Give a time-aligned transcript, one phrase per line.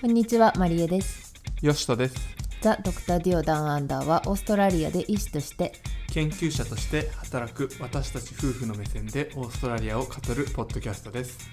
[0.00, 1.34] こんにちは、マリエです。
[1.60, 2.14] 吉田です。
[2.60, 5.72] ザ・ドクター・ディオ・ダン・アンダーはオーストラリアで医師として
[6.12, 11.50] 研究者として働く私たち夫婦の目線でオーストラリアを語るポッドキャストです。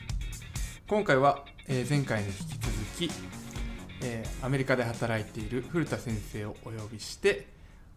[0.88, 2.52] 今回は、えー前回に引き続
[3.00, 3.12] き、
[4.04, 7.48] えーアメリカで働いている古田先生をお呼びして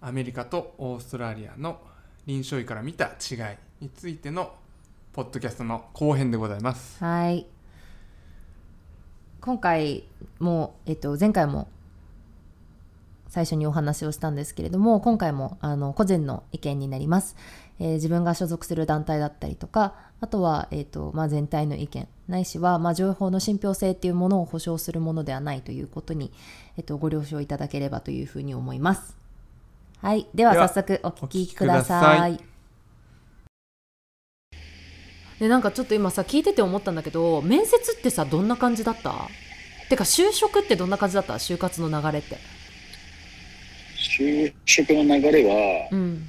[0.01, 1.79] アメリカとオーストラリアの
[2.25, 4.55] 臨床医から見た違いについての
[5.13, 7.05] ポッドキャストの後編でございます。
[7.05, 7.58] はい
[9.41, 10.05] 今回
[10.39, 11.69] も、えっと、前回も
[13.29, 17.37] 最初にお話をしたんですけれども今回もあの個人の意見になります、
[17.79, 22.09] えー自分が所属する団体だったりとかあとは、えっとまあ、全体の意見。
[22.27, 26.31] ないしは、まあ、情報の信憑性っていうものを保証するものではないということに、
[26.77, 29.17] えっと、ご了承いただければというふうに思います。
[30.03, 30.27] はい。
[30.35, 32.58] では早速お聞きください
[35.39, 39.29] でなんかちょっと今さ聞いてて思ったんだけど面接ってさどんな感じだった？
[39.89, 41.35] てか就職ってどんな感じだった？
[41.35, 42.37] 就活の流れって。
[44.19, 46.29] 就職の流れは、うん。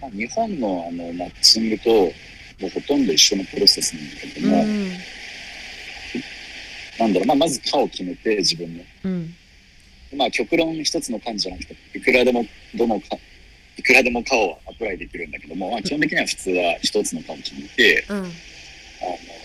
[0.00, 2.10] まあ、日本のあのマッチングとも
[2.62, 4.90] うほとんど一緒のプロセスなんだけども、うん。
[6.98, 8.82] なんだろう、まあ、まず科を決めて自分の。
[9.04, 9.34] うん。
[10.16, 13.16] まあ極論一つの科じゃなくて、いくらでもどの科、
[13.76, 18.16] いくらでも科をアプライできるんだけども、まあ、基本的には普通は一つの科を決めて、うん。
[18.16, 18.30] あの、こ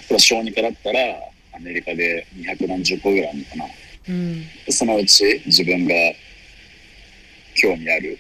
[0.10, 1.00] れは小児科だったら
[1.54, 3.66] アメリカで200何十個ぐらいあるのかな。
[4.10, 4.42] うん。
[4.66, 5.94] でそのうち自分が
[7.56, 8.18] 興味ある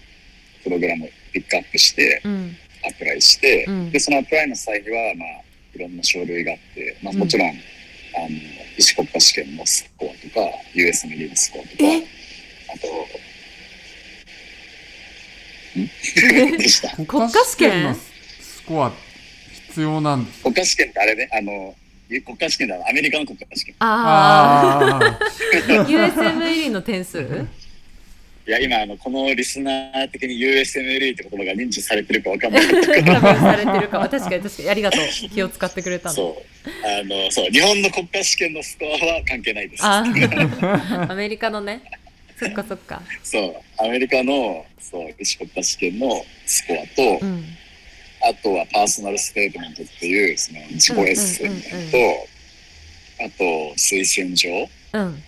[0.63, 2.57] プログラムをピックアップして、うん。
[2.85, 3.91] アプライして、うん。
[3.91, 5.27] で、そのアプライの際には、まあ、
[5.73, 7.19] いろんな書類があって、まあ、うん。
[7.19, 7.57] もちろん、あの、
[8.77, 10.41] 医師国家試験のスコアとか、
[10.73, 12.03] USMD のスコアとか、え？
[12.73, 12.89] あと、ん
[15.75, 16.95] でした。
[17.05, 18.91] 国家試験のスコア
[19.69, 20.43] 必要なんです。
[20.43, 21.75] 国家試験ってあれね、あの、
[22.25, 23.75] 国家試験だ、アメリカの国家試験。
[23.79, 25.19] あああ
[25.87, 27.19] USMLE の点数？
[28.47, 34.69] いや、今、あの、このリスナー的に USMLE って言葉が認知されてるかわかんない されてる確かに確かに。
[34.69, 35.29] ありがとう。
[35.29, 36.15] 気を使ってくれたの。
[36.15, 36.69] そう。
[36.85, 39.83] あの、そう、日本の国家試験のスコアは関係ないです。
[39.85, 41.81] アメリカのね
[42.41, 43.01] そっかそっか。
[43.23, 47.45] そう、アメリカの、そう、医師国家試験のスコアと、うん。
[48.23, 51.49] あとはパーソナルステートメントっていう、その自己エッセン
[51.91, 52.31] ト、うんうん
[53.23, 53.43] あと
[53.77, 54.49] 推薦状
[54.91, 55.23] が、うん。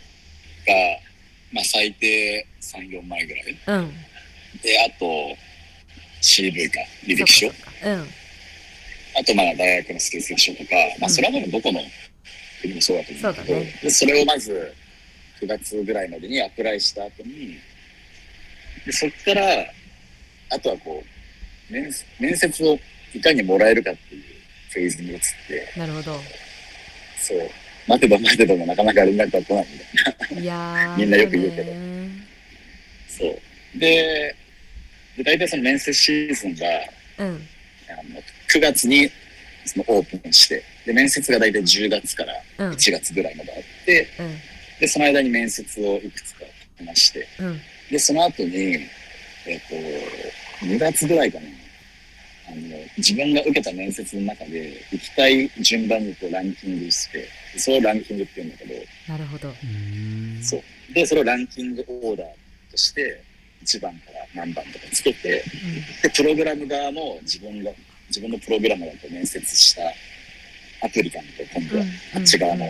[1.52, 3.58] まあ最低3、4枚ぐらい。
[3.68, 3.94] うん。
[4.64, 5.06] で、あと
[6.20, 7.48] CV か、履歴書。
[7.48, 10.70] あとまあ大学の成績書とか、
[11.00, 11.82] まあそれはもうどこの
[12.64, 13.80] 国もそうだと思うんだけど、そね。
[13.84, 14.74] でそれをまず
[15.44, 17.58] 9月ぐらいまでにアプライした後に、
[18.86, 19.66] でそこから、
[20.50, 21.04] あとはこ
[21.70, 22.80] う、面面接を
[23.14, 24.24] いかにもらえるかっていう
[24.72, 26.20] フェーズに移って、なるほど。
[27.20, 27.50] そう、
[27.88, 30.42] 待てば待てばもなかなか連絡が来ないみたいな。
[30.42, 31.72] いやーみんなよく言うけど。
[31.72, 32.10] ね
[33.08, 33.80] そう。
[33.80, 34.36] で、
[35.18, 36.68] で大体その面接シーズンが、
[37.20, 37.48] うん。
[37.90, 39.10] あの9月に
[39.66, 42.72] そのオープンして、で、面接が大体10月からうん。
[42.72, 46.46] 1月ぐらいまであって、うんで、その間に面接をいくつか
[46.78, 47.60] こなして、うん。
[47.92, 48.80] で、その後に、
[49.46, 49.60] えっ、
[50.60, 51.46] と、2月ぐらいかな、
[52.48, 58.74] あの、自分が受けた面接の中で、行きたい順番にこうランキングして、それをランキングって言うんだけど、
[59.08, 59.50] なるほど。
[59.50, 60.94] ーそう。
[60.94, 62.28] で、それをランキングオーダー
[62.72, 63.22] として、
[63.64, 65.44] 1番から何番とかつけて、
[66.02, 67.72] で、プログラム側も自分が、
[68.10, 69.82] 自分のプログラムだと面接した
[70.86, 71.86] アプリカントを今度は
[72.16, 72.66] あっち側の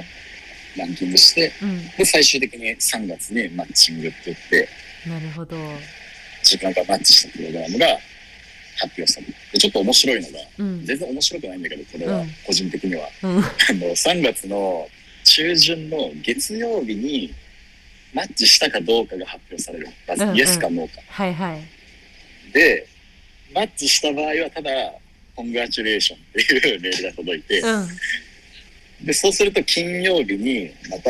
[0.77, 4.69] ランキングして、うんで、最終的に3月にマッチングって言って、
[5.07, 5.55] なるほど
[6.43, 7.87] 自分がマッチしたプログラムが
[8.77, 9.33] 発表される。
[9.53, 13.09] で、ちょっと面白いのが、うん全然面白くないんだけど、これはうん個人的には。
[13.23, 13.45] うんあの、
[13.89, 14.87] 3月の
[15.23, 17.33] 中旬の月曜日に
[18.13, 19.87] マッチしたかどうかが発表される。
[20.07, 21.01] まずイエスかノーか。
[21.07, 21.61] はいはい
[22.53, 22.87] で、
[23.53, 24.69] マッチした場合はただ、
[25.35, 27.87] コングラチュレーションっていう メールが届いて、うん
[29.03, 31.09] で、そうすると金曜日にまた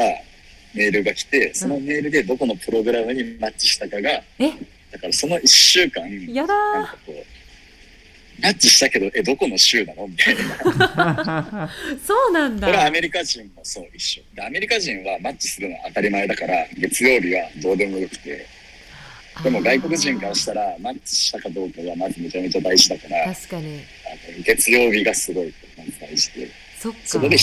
[0.74, 4.10] メールが来て、そのメールでどこのプログラムにマッチしたかが、
[4.40, 4.50] え？
[4.92, 10.08] だからその1週間、やだなんかこう、マッチしたけど、え、どこの州なの？
[10.08, 10.42] みたいな。
[10.42, 12.68] ー そうなんだ。
[12.68, 14.22] これはアメリカ人もそう一緒。
[14.36, 18.46] で、アメリカ人はマッチするのは当たり前だから、月曜日はどうでもよくて、
[19.44, 23.82] でも外国人からしたら、マッチしたかどうかがまずめちゃめちゃ大事だから、確かに。
[24.44, 25.54] 月曜日がすごい
[26.00, 26.50] 大事で、
[26.84, 27.38] そっかそこで。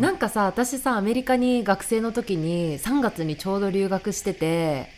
[0.00, 4.90] なんかさ私さアメリカに学生の時に3月にちょうど留学してて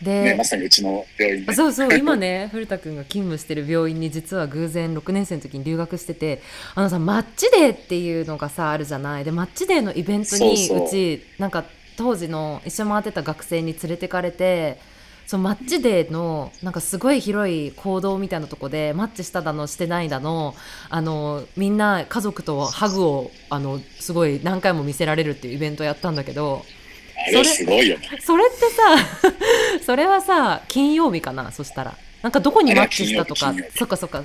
[0.00, 1.52] で、ね、まさにうちの病院ね。
[1.52, 6.40] そうそう今ね古田君が勤務してる病院に実は偶然6年生の時に留学してて
[6.74, 9.24] あのさマッチデーっていうのがさあるじゃない？
[9.24, 11.64] でマッチデーのイベントにうちなんか
[11.98, 14.78] 当時の一緒に回ってた学生に連れてかれて
[15.30, 20.56] そのマッチデーのなんかすごい広い行動みたいなとこでマッチしただのしてないだの
[20.88, 26.64] あのみんな家族とハグをあのすごい何回も見せられるっていうイベントやったんだけど。
[27.28, 28.08] あれすごいよね。
[28.20, 28.82] それってさ
[29.86, 31.96] それはさ金曜日かなそしたら。
[32.22, 33.54] なんかどこにマッチしたとか。
[33.78, 34.24] そっかそっか。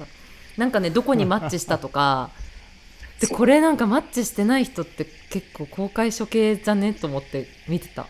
[0.57, 2.31] なんかねどこにマッチしたとか。
[3.21, 6.93] でこれなんかマッチしてない人って結構公開処刑じゃね？
[6.93, 8.07] と思って見てた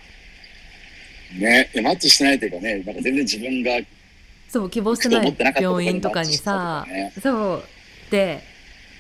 [1.34, 3.72] ね、いやマッチしてないというかね、なんか全然自分が
[4.48, 6.86] そう希望してない病院とかにさ
[7.22, 7.64] そう
[8.08, 8.42] って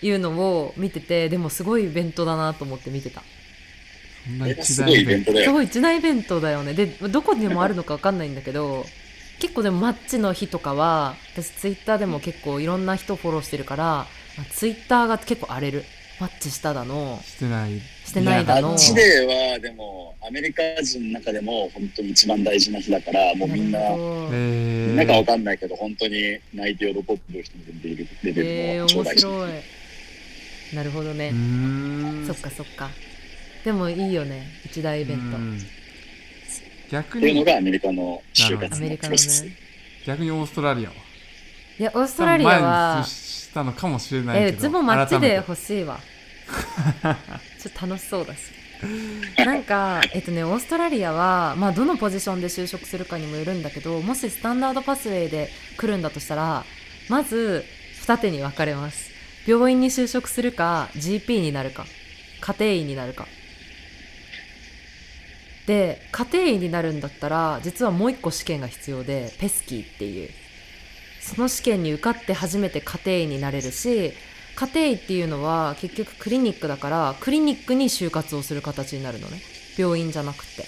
[0.01, 3.23] いうのを見ててでもすごいイベントだなと思って見てた。
[4.25, 5.45] そんな一あれがすごい大イベントだよ。
[5.45, 6.73] すごい一大イベントだよね。
[6.73, 8.85] でどこにもあるのか分かんないんだけど
[9.39, 14.07] 結構でもマッチの日とかは私ツイッターでも結構いろんな人フォローしてるから、ま
[14.39, 15.83] あ、ツイッターが結構荒れる
[16.19, 17.19] マッチしただの。
[17.23, 17.79] してない。
[18.05, 18.69] してないだの。
[18.69, 27.11] マッチデーはでもアメリカ人の中でも本当に一番大事な日だから、もうみんな、なんなかわかんないけど、本当に泣いて喜ぶ人
[27.57, 29.25] も全然いるレベルえー、の超大事。
[29.27, 30.75] 面白い。
[30.75, 31.29] なるほどね。
[31.29, 32.25] うー、ん。
[32.25, 32.89] そっかそっか。
[33.65, 34.47] でもいいよね。
[34.65, 35.23] 一大イベント。
[35.23, 35.59] うん。
[36.91, 39.43] 逆っていうのにがアメリカの就活アメリカののプロセス。
[39.43, 39.57] ね。
[40.05, 40.95] 逆にオーストラリアは。
[41.77, 43.24] いやオーストラリアは前にし
[43.55, 45.99] たのかもしれないけどえうちもマッチで欲しいわ。
[47.59, 48.39] ちょっと楽しそうだし。
[49.37, 56.65] なんかえっとねオーストラリアはまあどのポジションで就職するかにもよるんだけどもしスタンダードパスウェイで来るんだとしたら
[57.09, 57.63] まず
[58.01, 59.11] 二手に分かれます。
[59.47, 61.85] 病院に就職するか GP になるか
[62.41, 63.27] 家庭医になるか。
[65.65, 70.29] で家庭医になるんだったら実はもう一個試験が必要でペスキーっていう
[71.25, 74.13] その試験に受かって初めて家庭医になれるし
[74.55, 79.41] 家庭医っていうのは結局クリニックだからクリニックに就活をする形になるのね。
[79.77, 80.65] 病院じゃなくて。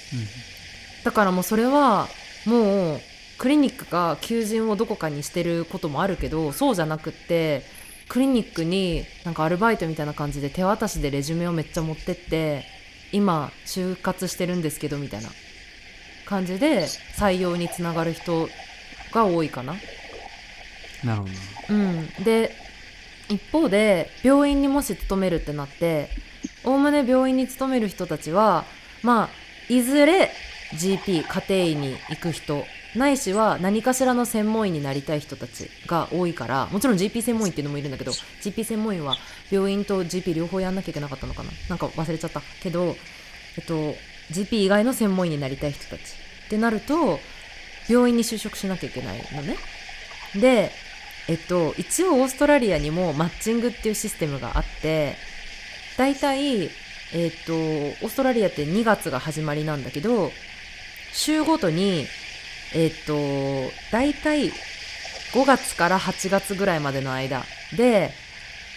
[1.06, 2.10] だからもうそれは
[2.46, 3.02] もう
[3.38, 7.64] クリニックが求人をどこかにしてることもあるけどそうじゃなくって
[8.10, 12.66] クリニックになんかアルバイトみたいな感じで手渡しでレジュメをめっちゃ持ってって
[13.12, 15.30] 今就活してるんですけどみたいな
[16.26, 18.50] 感じで採用につながる人
[19.14, 19.76] が多いかな。
[21.04, 21.34] なるほど。
[21.70, 22.56] うん、で
[23.30, 26.10] 一方で病院にもし勤めるってなって
[26.64, 28.66] おおむね病院に勤める人たちは
[29.04, 29.30] まあ
[29.74, 30.32] いずれ
[30.74, 32.64] GP 家庭医に行く人
[32.96, 39.18] ないしは何かしらの専門医になりたい人たちが多いからもちろん GP 専門医っていうのもいるんだけど GP 専門医は
[39.52, 41.52] 病院と GP 両方やんなきゃいけなかったのかな？
[41.70, 42.42] なんか忘れちゃった。
[42.62, 42.96] けど、
[43.58, 43.94] えっと、
[44.32, 47.20] GP 以外の専門医になりたい人たちってなると
[47.88, 49.58] 病院に就職しなきゃいけないのね。
[50.36, 50.72] で
[51.28, 55.16] えっと、一応オーストラリアにもマッチングっていうシステムがあって
[55.98, 56.70] 大体、
[57.14, 60.32] えっと、オーストラリアって2月が始まりなんだけど
[61.12, 62.06] 週ごとに、
[62.74, 63.16] えっと、
[63.92, 64.52] 大体
[65.34, 67.44] 5月から8月ぐらいまでの間
[67.76, 68.12] で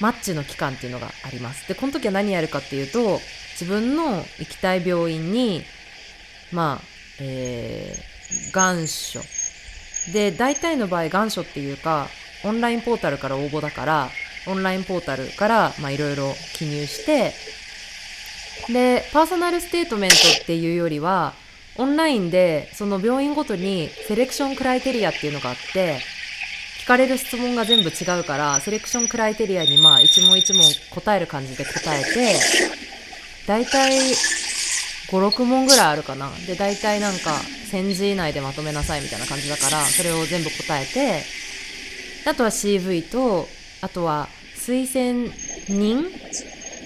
[0.01, 1.69] マッチの期間っていうのがあります。
[1.69, 3.21] でこの時は何やるかっていうと
[3.53, 5.63] 自分の行きたい病院に
[6.53, 6.85] まあ
[7.21, 9.21] えー、願書
[10.13, 12.09] で大体の場合願書っていうか
[12.45, 14.09] オンラインポータルから応募だから
[14.47, 17.33] オンラインポータルからまいろいろ記入して
[18.73, 21.35] でパーソナルステートメントっていうよりは
[21.77, 26.01] オンラインでその病院ごとにセレクションクライテリアっていうのがあって
[26.83, 32.35] 聞かれる質問が全部違うからセレクションクライテリアにまあ一問一問答える感じで答えて
[33.47, 33.99] 大体
[35.11, 36.31] 56問ぐらいあるかな。
[36.47, 37.33] で大体なんか
[37.73, 41.23] 1000字以内でまとめなさいみたいな感じだからそれを全部答えて
[42.27, 43.47] あとは CV と
[43.81, 45.33] あとは推薦
[45.69, 46.05] 人？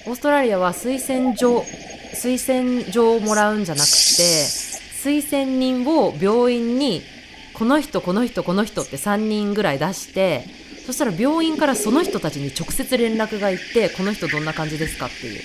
[0.06, 1.64] オーストラリアは推薦状
[2.12, 3.92] 推薦状をもらうんじゃなくて
[5.02, 7.02] 推薦人を病院に
[7.54, 10.44] この人この人この人って3人ぐらい出して
[10.86, 15.40] そしたら病院からその人たちに直接連絡がいってこの人どんな感じですかっていう。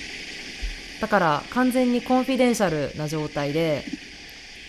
[1.00, 3.84] だから完全にコンフィデンシャルな状態で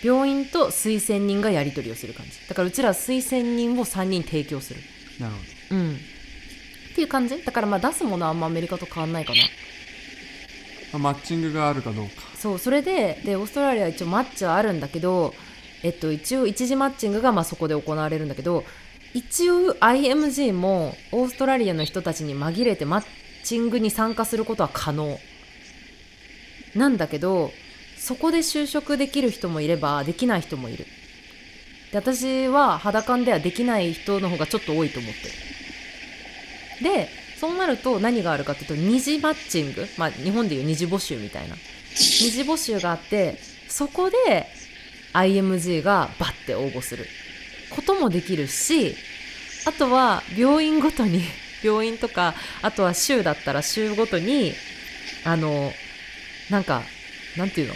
[0.02, 2.32] 病院と推薦人がやり取りをする感じ。
[2.48, 4.80] だからうちら推薦人を3人提供する。
[5.22, 5.34] なる
[5.70, 5.94] うん。
[5.94, 7.42] っていう感じ？
[7.42, 9.38] だからまあ出すものはあんまアメリカと変わんないかな。
[10.92, 12.12] ほどマッチングがあるかどうか。
[12.36, 15.34] そうそれででオーストラリアは一応マッチはあるんだけど、
[15.82, 18.64] えっと、一応一次マッチングがまあそこで行われるんだけど
[19.14, 23.04] 一応 IMG もオーストラリアの人たちに紛れてマッ
[23.44, 25.18] チングに参加することは可能。
[26.74, 27.52] なんだけど
[27.98, 30.86] そこで就職できる人もいればできない人もいる
[31.92, 35.28] で私は肌感ではできない人の方がちょっと多いと思って
[36.88, 36.94] る。
[36.94, 37.08] で
[37.38, 39.86] そうなると何があるかっていうと二次マッチング。
[39.98, 41.56] まあ日本でいう二次募集みたいな。
[41.94, 44.46] 二次募集があってそこで
[45.12, 47.06] IMG がバッて応募する。
[47.70, 48.96] こともできるし
[49.66, 51.22] あとは病院ごとに
[51.64, 54.54] 病院とかあとは週だったら週ごとに
[55.24, 55.72] あの
[56.50, 56.82] なんか
[57.36, 57.74] なんていうの？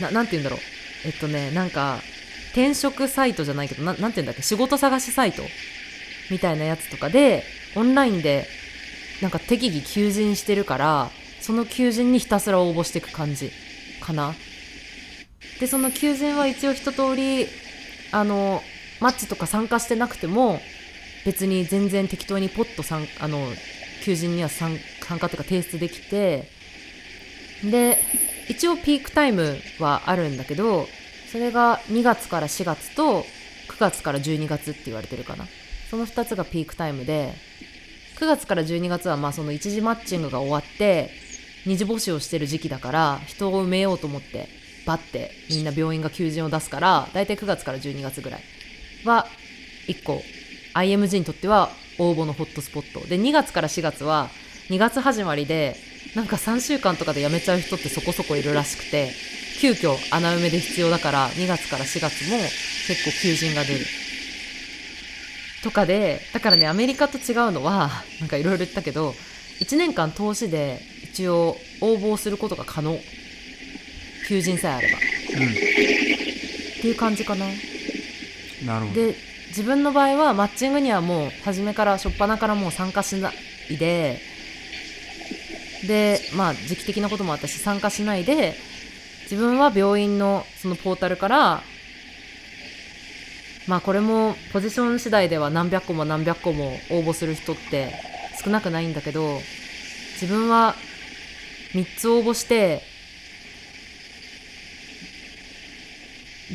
[0.00, 0.60] ななんていうんだろう？
[1.06, 2.02] えっとねなんか
[2.50, 4.42] 転職サイトじゃないけどななんていうんだっけ？
[4.42, 5.42] 仕事探しサイト？
[6.30, 8.46] みたいなやつとかでオンラインで
[9.22, 13.50] なんか適宜求人してるからその求人にひたすら応募していく感じ
[14.00, 14.34] かな。
[15.58, 17.46] でその求人は一応一通り
[18.12, 18.62] あの
[19.00, 20.60] マッチとか参加してなくても
[21.26, 23.46] 別に全然適当にポッと参あの
[24.04, 26.48] 求人には参参加っていうか提出できて
[27.64, 27.98] で
[28.48, 30.86] 一応ピークタイムはあるんだけど
[31.30, 33.22] それが2月から4月と
[33.68, 35.46] 9月から12月って言われてるかな。
[35.90, 37.34] その2つがピークタイムで
[38.18, 41.10] 9月から12月はまあその一次マッチングが終わって
[41.66, 44.48] 二次募集をしてる時期だから人を埋めようと思って
[44.86, 48.42] バッてみんな病院が求人を出すから大体9月から12月ぐらい
[49.04, 49.26] は
[49.88, 50.22] 1個
[50.74, 53.00] IMG にとっては応募のホットスポット。
[53.06, 54.30] で2月から4月は
[54.68, 55.76] 2月始まりで
[56.14, 59.12] なんか3週間とかで辞めちゃう人ってそこそこいるらしくて
[59.60, 62.38] 急遽穴埋めで必要だから2月から4月も
[62.86, 63.86] 結構求人が出る。
[65.62, 67.90] とかでだからねアメリカと違うのは
[68.20, 69.14] なんかいろいろ言ったけど
[69.60, 72.98] 1年間投資で一応応募することが可能。
[74.26, 74.98] 求人さえあれば。
[74.98, 75.00] っ
[76.80, 77.46] ていう感じかな。
[78.64, 78.94] なるほど。
[78.94, 79.16] で
[79.48, 83.32] 自分の場合はマッチングにはもう初めから初っ端からもう参加しな
[83.68, 84.20] いで
[85.86, 88.54] でまあ時期的なこともあったし参加しないで
[89.30, 91.62] 自分は病院のそのポータルから
[93.68, 97.92] まあこれもポジション次第では何百個も何百個も応募する人って
[98.44, 99.38] 少なくないんだけど
[100.20, 100.74] 自分は
[101.74, 102.82] 3つ応募して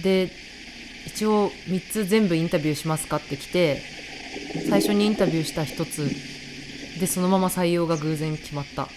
[0.04, 0.30] で
[1.08, 3.82] 一応3つ全部インタビューしますかって来て
[4.68, 8.90] 最初にインタビューした1つでそのまま採用が偶然決まった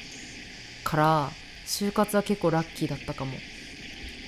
[0.82, 1.30] から
[1.64, 3.34] 就活は結構ラッキーだったかも。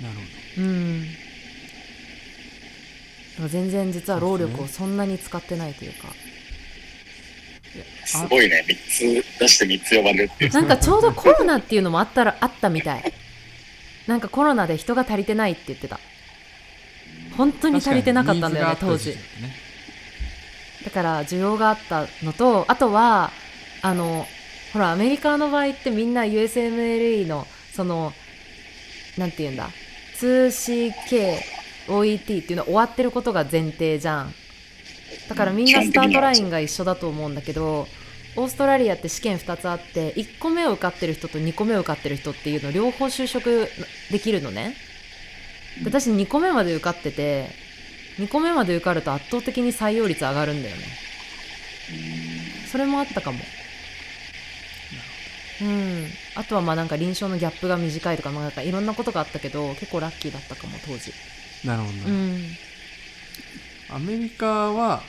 [0.02, 0.16] なる
[0.58, 1.02] うん。
[1.02, 1.08] で
[3.40, 6.08] も全然実は労力をそんなに使ってないというか。
[8.04, 10.52] すごいね、3つ出して3つ呼ばれるっていう。
[10.52, 13.12] なんかちょうどコロナっていうのもあったらあったみたい。
[14.06, 16.00] なんかコロナで人が足りてないって言ってた。
[17.36, 19.14] 本当ほどに足りてなかったんだよね当時。
[20.84, 23.30] だから需要があったのとあとは
[23.82, 24.26] あの
[24.72, 28.12] ほらアメリカの場合ってみんな USMLE のその
[29.16, 29.70] なんて言うんだ？
[30.26, 34.34] 2CKOET っていうのは終わってることが前提じゃん。
[35.28, 37.86] だからみんなスタートラインが一緒だと思うんだけど
[38.36, 43.68] オーストラリアって試験2つあって1個目を受かってる人と2個目を受かってる人っていうの両方就職
[44.10, 44.76] できるのね。
[45.84, 47.50] 私2個目まで受かってて
[48.18, 50.82] 2個目まで受かると圧倒的に採用率上がるんだよね。
[52.70, 53.38] それもあったかも。
[55.60, 56.06] うん。
[56.34, 61.12] あとはまあなんか臨床のギャップが短いとか,、まあ、なんかいろんなことがあったけど結構ラッキーだったかも当時。
[61.64, 62.56] なるほどな、うん。
[63.90, 65.02] アメリカは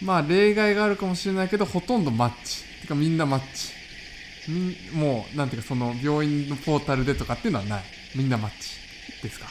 [0.00, 2.62] まあ例外があるかもしれないけどほとんどマッチ。
[2.82, 3.72] てかみんなマッチ。
[4.48, 7.84] みんもうなんていうかその病院のポータルでとかっていうのはない。
[8.14, 8.76] みんなマッチ
[9.22, 9.50] ですか？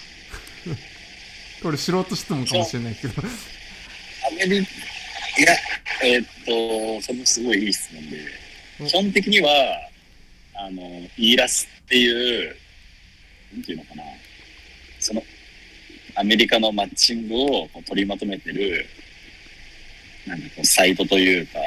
[1.62, 3.22] これ素人質問かもしれないけど。
[3.22, 3.26] ア
[4.48, 4.72] メリカ、
[5.42, 5.54] いや、
[6.04, 8.45] えーっと、それもすごいいい質問で、うん
[8.78, 9.50] 基本的には、
[10.56, 10.82] あの、
[11.18, 12.56] イーラスっていう、
[13.54, 14.04] なんていうのかな、
[15.00, 15.24] その、
[16.16, 18.86] アメリカのマッチングを取りまとめてる、
[20.28, 21.60] なんかこう、サイトというか、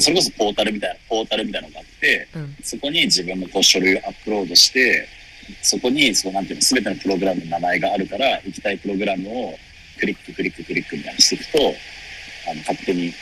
[0.00, 2.56] それこそポータルみたいな、ポータルみたいなのがあって、うん。
[2.62, 5.08] そこに自分のこう書類をアップロードして、
[5.62, 9.58] そこに、そうなんていうの、すべてのプログラムの名前があるから、行きたいプログラムを
[9.98, 11.58] クリック、クリック、クリックみたいにしていくと、
[12.48, 13.12] あの、勝手に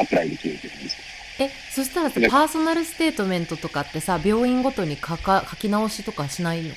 [0.00, 0.84] アプライできるっていう感じ。
[0.86, 1.07] です。
[1.40, 6.74] えそしたらさ personal statement とかってさ病院ごとに書か書き直しとかしないの？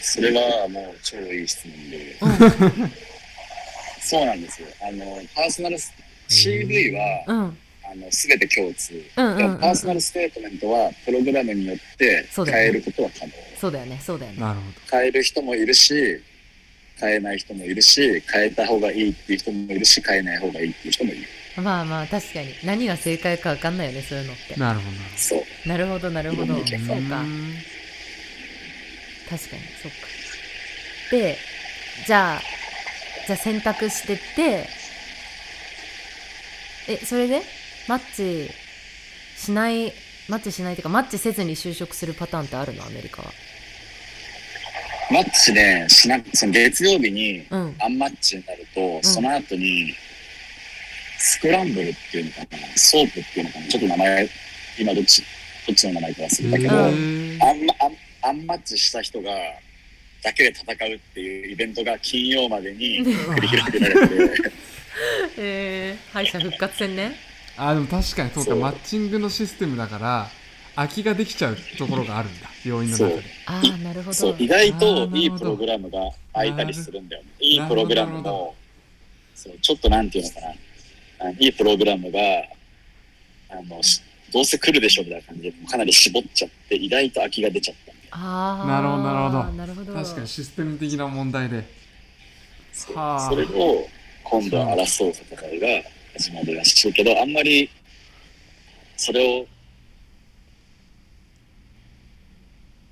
[0.00, 2.16] それはもう超いい質問で、
[4.00, 4.68] そうなんですよ。
[4.80, 5.92] あの、 personal s
[6.28, 7.58] CV は、うん。
[7.90, 9.04] あの、すべて共通。
[9.16, 9.58] うんうんうん。
[9.58, 12.62] personal statement は、プログラムによってそうだよね。
[12.64, 13.32] 変えることは可能。
[13.60, 14.00] そうだよね。
[14.04, 14.40] そうだよね。
[14.40, 14.66] なるほ
[14.98, 15.94] 変える人もいるし、
[17.00, 21.24] 変えない人もいるし、変えた方がいいっていう人もいるし、変えない方がいいっていう人もいる。
[21.60, 22.54] まあまあ確かに。
[22.64, 24.54] 何が正解か分かんないよねそういうのって。
[24.54, 24.96] どなるほど。
[25.16, 25.68] そう。
[25.68, 26.54] なるほどなるほど。
[26.54, 26.66] うん。
[26.66, 27.24] そうか。
[29.28, 30.08] 確かにそっか。
[31.10, 31.36] で
[32.06, 32.40] じゃあ
[33.26, 34.68] じゃあ選択してって
[36.88, 37.42] えそれで？
[37.88, 38.50] マッチ
[39.36, 39.92] しない
[40.28, 42.84] マッチしないっていうかマッチせずに就職するパターンってあるの？
[42.84, 43.32] アメリカは。
[45.10, 47.74] マッチでしなその月曜日にうん。
[47.80, 49.94] アンマッチになると、その後に
[51.18, 54.28] scramble っていうのかな SOAP っていうのかなちょっと名前
[54.78, 55.22] 今どっち
[55.66, 57.38] どっちの名前か忘れたけど、うん。
[57.42, 57.74] unma
[58.22, 59.30] unmatch した人が
[60.22, 64.52] だけで戦うっていうイベントが金曜までに 繰り広げられて。
[65.38, 67.12] えー、敗者復活戦ね。
[67.56, 70.30] あでも確かにそうかマッチングのシステムだから
[70.76, 73.22] 空きができちゃうところがあるんだ病院の中で。
[73.46, 74.14] ああなるほど。
[74.14, 75.98] そう意外といいプログラムが
[76.32, 77.28] 空いたりするんだよね。
[77.40, 78.54] いいプログラムも
[79.34, 80.54] そうちょっとなんていうのかな
[81.20, 82.18] あいいプログラムが
[83.50, 89.52] あのしどうせ来るでしょみたいな感じでかなり絞っちゃって意外と空きが出ちゃったんだよああなるほどなるほど。
[89.52, 89.94] なるほど。
[89.94, 91.64] 確かにシステム的な問題で。
[92.72, 92.92] そそ
[93.36, 93.88] れを
[94.24, 95.66] 今度は争う戦いが
[96.16, 97.68] 始まるらしいけどあんまり
[98.96, 99.46] それを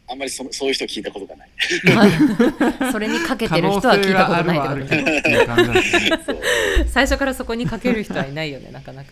[0.08, 1.48] あんまりそそういう人聞いたことがない。
[2.92, 6.40] それにかけ可てる能人は聞いたことないってことね。
[6.88, 9.10] 最初からそこにかける人はいないよねなかなか。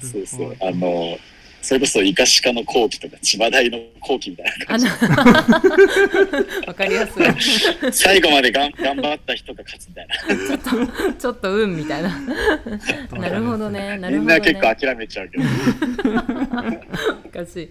[0.00, 0.56] そうそう。
[0.60, 1.18] あの
[1.62, 4.86] それこそイカシカの後期とか千葉大の後期みたいなあ感じ。
[4.86, 4.90] の
[6.66, 7.92] わかりやすい。
[7.92, 11.14] 最後までがん頑張った人が勝つみたいな。
[11.14, 12.20] ちょっと運みたいな。
[13.12, 14.40] なるほどね なるみんほどね。
[14.40, 15.44] な結構諦めちゃうけど。
[17.32, 17.70] 難しい。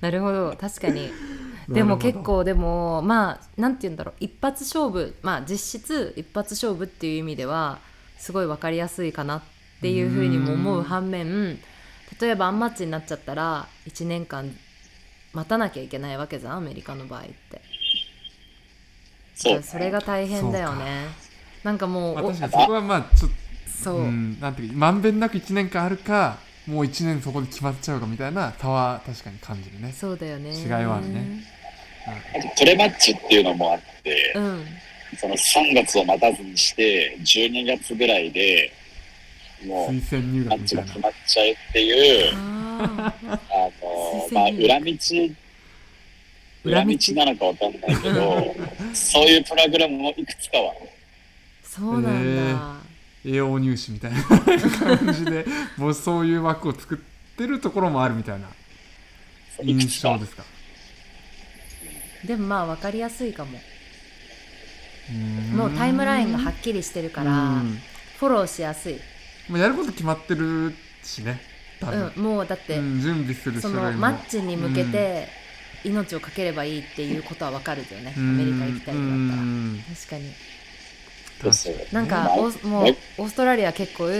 [0.00, 0.56] なるほど。
[0.60, 1.12] 確かに
[1.70, 4.14] でも結構でもまあなんて言うんだろう。
[4.20, 7.78] 一発勝負まあ実質一発勝負っていう意味では
[8.18, 9.42] すごい分かりやすいかなっ
[9.80, 11.58] ていうふうにも思う反面
[12.20, 14.52] 例えばアンマッチになっちゃったら1年間
[15.32, 17.62] 待たなきゃいけないわけじゃんアメリカの場合って。
[19.34, 19.62] そう。
[19.62, 21.06] それが大変だよね。
[21.62, 23.30] なんかもうまあお確かにそこはまあちょっ
[23.82, 29.92] そう、とうんなんていうかまんべんなく1年間あるかもう1年そこで決まっちゃうかみたいな差は確かに感じるね。
[29.92, 30.50] そうだよね。
[30.52, 31.59] 違いはあるね
[32.06, 34.64] あとプレマッチっていうのもあって、うん。
[35.18, 38.72] その3月を待たずにして、12月ぐらいで
[39.66, 43.12] もう推薦入マッチが決まっちゃうっていう、あ
[43.82, 44.92] の、推まあ、裏道、
[46.64, 48.54] 裏道なのかわかんないけど、
[48.94, 50.74] そういうプログラムもいくつかは、
[51.64, 52.76] そうなんだ、
[53.24, 55.44] 栄養入試みたいな感じで
[55.76, 56.98] もうそういう枠を作っ
[57.36, 58.48] てるところもあるみたいな。
[59.62, 60.44] 印象ですか？
[62.24, 63.58] でもまあ分かりやすいかも。
[65.10, 65.56] うん。
[65.56, 67.78] もうタイムラインがはっきりしてるからうん。
[68.18, 69.00] フォローしやすい、
[69.48, 71.40] まあやること決まってるしね
[71.82, 75.28] うん、もうだって、うん準備するそのマッチに向けて
[75.82, 78.30] 命をかければいいっていうことは分かるよね、うん。
[78.30, 79.82] アメリカ行きたいんだったら、うん。
[79.88, 80.34] 確かに。
[81.40, 84.10] そうそうなんか、まあおもうオーストラリア結構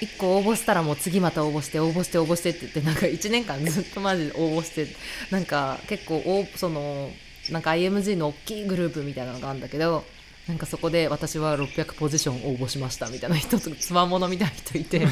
[0.00, 4.86] 一個応募したらもう次また応募して応募して応募してって言ってなんか一年間ずっとマジで応募して
[5.30, 6.22] なんか結構
[6.56, 7.10] その
[7.50, 10.04] なんか IMG の大きいグループみたいなのがあるんだけど
[10.48, 15.06] なんかそこで私は600ポジション応募しましたみたいな人とつまものみたいな人いてな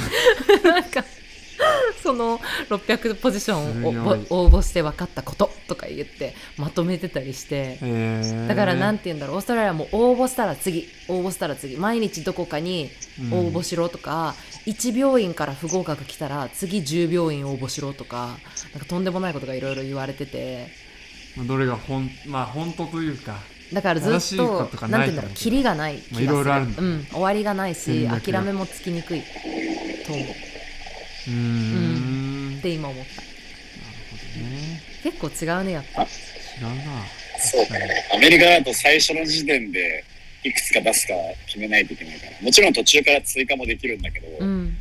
[0.81, 1.05] んか
[2.05, 2.39] その
[2.69, 3.89] 600ポジションを
[4.45, 7.79] 応募して分かったこととか言ってまとめてたりして。
[7.81, 8.47] えー。
[8.47, 12.91] だからなんて言うんだろうオーストラリアも応募したら次応募したら次毎日どこかに
[13.33, 14.35] 応募しろとか、
[14.67, 18.37] 1病院から不合格来たら次10病院応募しろとか
[18.75, 20.69] なんかとんでもないことがいろいろ言われてて。
[21.37, 23.39] まあどれが本まあ本当というか
[23.73, 29.23] だからずっととかなんて言うんだろうキリがない気がする、まあいろいろあるうん、終わりがないし諦めもつきにくい
[30.07, 30.25] と思う。
[30.25, 30.27] っ
[31.27, 31.94] うー
[32.65, 33.21] んて今思った。
[33.21, 35.73] ね結構違うね。
[35.73, 36.09] やっぱ違う
[36.63, 37.05] な。
[37.39, 38.07] そうかね。
[38.15, 40.03] アメリカだと最初の時点で
[40.43, 41.15] いくつか出すか
[41.47, 42.33] 決めないといけないから。
[42.41, 44.77] もちろん途中から追加もできるんだけど、うん。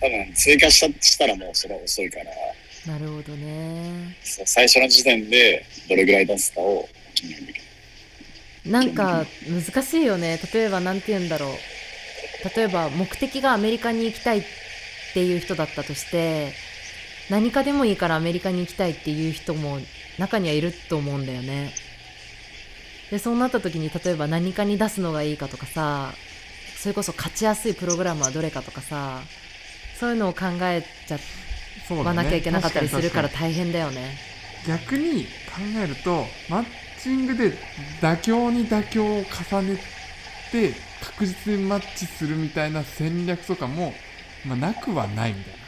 [0.00, 2.24] 多分追加したしたらもうそれは遅いから、
[2.92, 4.16] なるほどね。
[4.24, 7.60] そう最初の時点でどれぐらい出すかを決めないといけ
[8.70, 10.40] なんか難しいよね。
[10.52, 11.50] 例えばなんて言うんだろう。
[12.56, 14.44] 例えば目的がアメリカに行きたいっ
[15.12, 16.52] ていう人だったとして
[17.30, 19.78] 何かでもいいからアメリカに行きたいっていう人も
[20.18, 21.72] 中にはいると思うんだよね。
[23.10, 26.12] でそうなった時に例えば何かに出すのがいいかとかさ
[26.76, 29.20] それこそ勝ちやすいプログラムはどれかとかさ
[29.98, 31.18] そういうのを考えちゃ
[31.94, 34.16] わなきゃいけなかったりするから大変だよね。
[34.62, 35.28] に逆に考
[35.82, 36.66] えるとマッ
[37.02, 37.52] チングで
[38.00, 39.78] 妥協に妥協を重ね
[40.52, 43.94] て確実にマッチするみたいな戦略とかも、
[44.46, 45.59] まあ、なくはないみたいな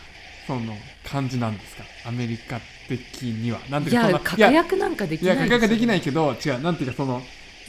[0.47, 1.85] その感じなんですか？
[2.07, 3.61] アメリカ的には。
[3.71, 7.23] なんていいうかそやのいや確約なんかできいや、ない価格できないいけど、違う、なんていうか、その、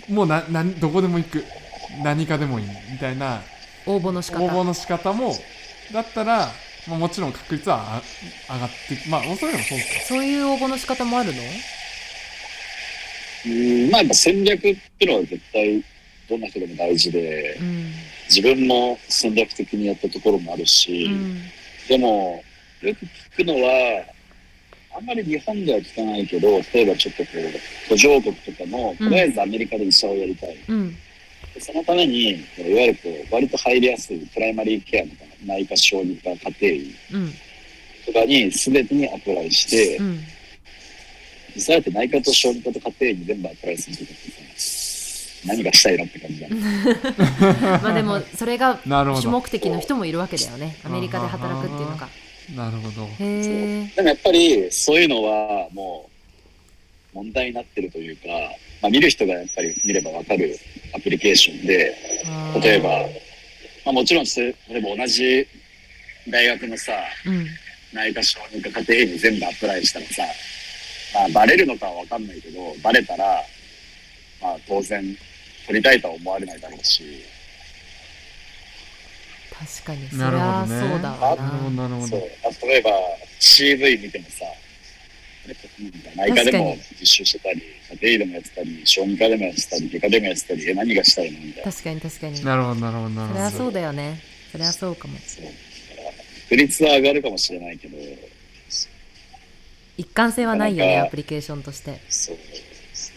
[0.10, 1.44] もうな、な、どこでも行く。
[2.04, 2.66] 何かでもいい。
[2.92, 3.42] みたいな。
[3.86, 4.44] 応募の仕方。
[4.44, 5.36] 応募の仕方も
[5.92, 6.52] だったら、
[6.88, 8.02] まあ、もちろん確率はあ
[8.56, 9.86] 上がってまあオーストラリアもそうか。
[10.08, 11.42] そういう応募の仕方もあるの？
[13.46, 13.50] う
[13.88, 14.70] ん、まあやっぱ戦略って
[15.06, 15.84] いうのは絶対
[16.30, 17.94] どんな人でも大事でう、ん。
[18.30, 21.42] 自分も戦略的にやったところもあるし、うん。
[21.88, 22.44] でも、
[22.90, 24.06] よく聞くのは、
[24.96, 30.58] あんまり日本では聞かないけど、例えばちょっとこう、途上国とかも、とりあえずアメリカで医者をやりたい。
[30.68, 30.96] うん。
[31.54, 35.16] でそのために、いわゆるこう、割と入りやすいプライマリーケアとか、
[35.46, 37.34] 内科小児科家庭医うん。
[38.06, 40.20] とかに全てにアプライして、うん。
[41.56, 44.16] 実際だって内科と小児科と家庭医に全部アプライするとかっ
[45.46, 46.56] 何がしたいのって感じだね。
[47.84, 49.22] まあでもそれがなるほど。
[49.22, 50.78] 主目的の人もいるわけだよね。
[50.84, 52.10] アメリカで働くっていうのが
[52.56, 53.08] なるほど。
[53.18, 56.10] でもやっぱりそういうのはも
[57.14, 58.28] う問題になってるというか、
[58.82, 60.58] まあ、見る人がやっぱり見ればわかる
[60.96, 61.96] アプリケーションで、
[62.62, 62.90] 例えば、
[63.86, 65.48] まあ、もちろんそれ例えば同じ
[66.30, 66.94] 大学のさ、
[67.26, 67.48] うん。
[67.94, 70.24] 内科小児科家庭医に全部アプライしたらさ、
[71.14, 73.44] まあ、バレるのかはわかんないけど、バレたら、
[74.42, 75.16] まあ当然
[75.68, 77.04] 取りたいとは思われないだろうし、
[79.66, 80.08] 確かに。
[80.10, 80.80] そりなるほゃどね。
[80.82, 81.42] そうだわな。
[81.42, 82.18] るほどなそうなるほど。
[82.18, 82.92] あ例えば
[83.40, 84.46] CV 見てもさ、
[86.16, 87.62] 内科でも実習してたり、
[88.02, 91.40] 家庭医でもやってたり、小児科でもやってたり、外科でもやってたり、え、何がしたいの？
[91.40, 91.72] みたいな。
[91.72, 92.38] 確かに確かに。
[92.38, 93.40] そなるほどなるほどなるほど。
[93.40, 94.20] りゃそうだよね
[94.52, 95.18] そりゃそうかも。
[95.20, 95.46] そう。
[95.46, 95.56] だか
[96.02, 96.12] ら
[96.50, 97.98] 確率は上がるかもしれないけど、
[99.98, 102.00] 一貫性はないよねアプリケーションとして。
[102.10, 102.38] そう。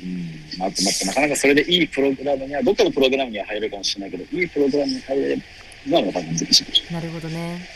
[0.02, 5.36] うん、まあ、なかなかそれでいいプログラムには、どっかのプログラムには入れるかもしれないけど、いいプログラムに入れ
[5.86, 6.94] るのはまた難しいかもしれない。
[6.94, 7.68] なるほどね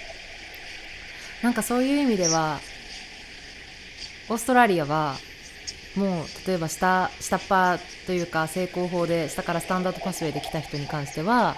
[1.43, 2.61] なんかそういう意味では
[4.29, 5.17] オーストラリアは
[5.97, 11.57] もう例えば下下っ端というか成功法で下からスタンダードパスウェイで来た人に関しては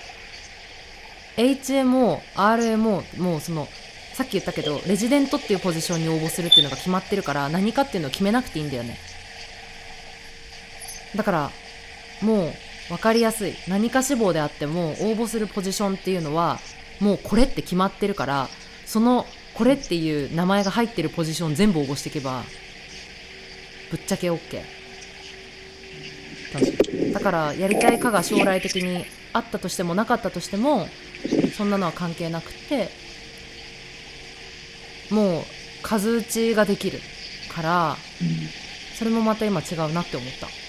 [1.37, 3.69] HMO、RMO もうその
[4.15, 8.99] さっき言ったけどレジデントっていうポジションに応募するっていうのが決まってるから何かっていうのを決めなくていいんだよね
[11.17, 11.51] だから
[12.21, 12.53] もう
[12.93, 13.55] 分かりやすい。
[13.69, 16.59] 何か志望であっても応募するポジションっていうのは
[17.01, 18.49] もうこれって決まってるから
[18.85, 19.25] その
[19.55, 22.43] これっていう名前が入ってるポジション全部応募していけば
[23.91, 24.63] ぶっちゃけ OK
[27.15, 30.87] だからやりたいかが将来的にあったとしてもなかったとしても
[31.57, 32.91] そんなのは関係なくて
[35.11, 35.43] もう
[35.83, 37.01] 数打ちができる
[37.55, 37.97] から
[38.99, 40.62] それもまた今違うなって思った。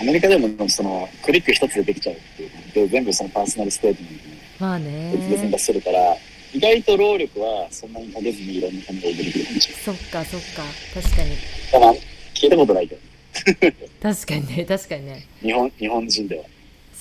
[0.00, 5.12] アメリカでもそのクリック一つでできちゃうっていうで全部そのパーソナルステートメントにまあね。
[5.14, 6.16] 別々に出せるから、
[6.52, 9.82] 意外と労力はそんなにかけずにいろんな感じでできるかもしれない。
[9.82, 10.62] そっかそっか。
[10.94, 11.36] 確かに。
[11.70, 11.94] ただ、
[12.34, 13.00] 聞いたことないけど、
[14.02, 15.26] 確かにね確かにね。
[15.42, 16.44] 日本日本人では。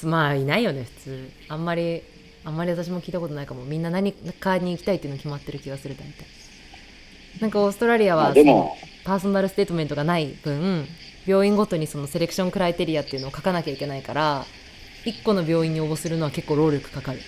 [0.04, 1.30] まあいないよね普通。
[1.48, 2.02] あんまり
[2.44, 3.64] あんまり私も聞いたことないかも。
[3.64, 6.26] みんな何かに行きたいっていうの決まってる気がする大体。
[7.40, 10.88] なんかオーストラリアまはあでも、パーソナルステートメントがない分
[11.26, 14.46] 病院ごとにそのセレクションクライテリアっていうのを書かなきゃいけないから
[15.06, 17.20] 1個の病院に応募するのは結構労力かかる。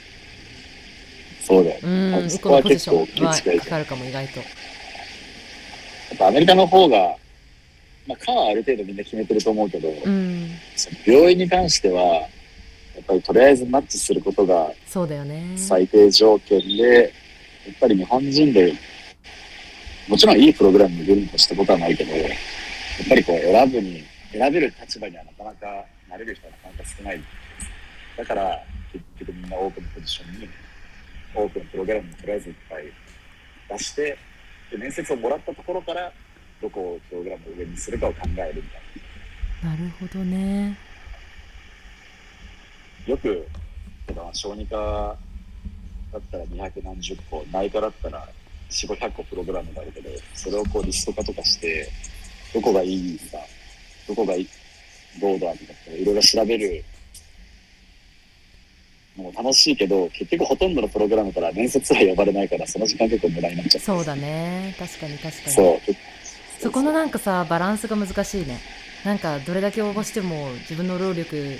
[1.43, 1.79] そうだよ。
[1.83, 1.89] うん。
[2.15, 3.25] 1そこは個のポジション。
[3.25, 4.39] はかかるかも意外と。
[4.39, 4.45] や
[6.15, 7.15] っぱアメリカの方が、
[8.07, 10.49] まあ、科はある程度みんな決めてると思うけど、うん。
[11.05, 12.27] 病院に関しては、や
[13.01, 15.53] っぱりとりあえずマッチすることがそうだよね。
[15.55, 17.13] 最低条件で、
[17.67, 18.73] やっぱり日本人で、
[20.07, 22.29] もちろんいいプログラムに出るとしたことはないけど、や
[23.03, 27.21] っぱりこう選ぶに、選べる立場にはなかなかなれる人はなかなか少ない。
[28.17, 30.49] だから、結局みんな多くのポジションに、
[31.33, 32.83] 多くのプログラムにとりあえずいっぱい
[33.69, 34.17] 出して、
[34.71, 36.11] で面接をもらったところから、
[36.61, 38.53] どこをプログラムを上にするかを考えるみたい
[39.63, 39.69] な。
[39.71, 40.77] なるほどね
[43.05, 43.43] よく、例
[44.09, 45.17] えば小児科
[46.11, 48.27] だったら200何十個、内科だったら
[48.69, 51.89] 4、500個プログラムがあるけど、それをこうリスト化とかして、
[52.57, 53.37] どこがいいか、
[54.07, 54.47] どこがいい、
[55.21, 56.83] どうだとかっていろいろ調べる
[59.15, 63.79] のも楽しいけど、結局ほとんどのプログラムから面接は呼ばれないから、その時間結構無駄になっちゃって。
[63.79, 64.75] そうだね。
[64.79, 65.51] 確かに確かに。
[65.51, 65.95] そう。
[66.59, 68.59] そこのなんかさバランスが難しいね。
[69.05, 71.59] なんかどれだけ応募しても自分の労力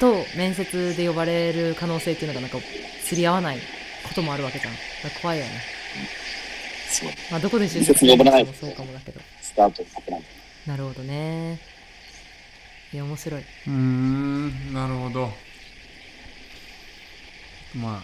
[0.00, 2.56] と面接で呼ばれる可能性っていうのがなんか
[3.04, 3.58] 釣り合わない
[4.08, 4.72] こともあるわけじゃん。
[5.20, 5.50] 怖いよね。
[6.88, 7.10] そう。
[7.30, 10.22] まあどこで就面職接に呼ばれないもそうかもだけどスタートない。
[10.66, 11.58] なるほどね。
[12.92, 13.40] いや面白い。
[13.40, 15.30] うーんなるほど。
[17.74, 18.02] ま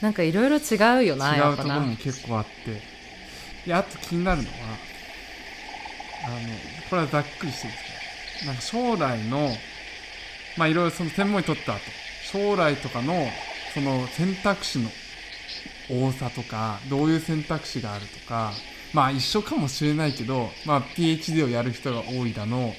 [0.00, 2.80] なんかいろいろ違うよなあ違やっぱなうところも結構あって。
[3.66, 4.54] であと気になるのは
[6.26, 6.36] あの
[6.88, 8.46] これはざっくりしてですね。
[8.46, 9.50] なんか将来の
[10.56, 11.80] まあいろいろその専門に取った後。
[12.32, 13.26] 将来とかの
[13.74, 14.90] その選択肢の
[15.90, 18.52] 多さとかどういう選択肢があるとか
[18.92, 22.74] まあ一緒かもしれないけど、まあ、PhD をやる人が多いだの。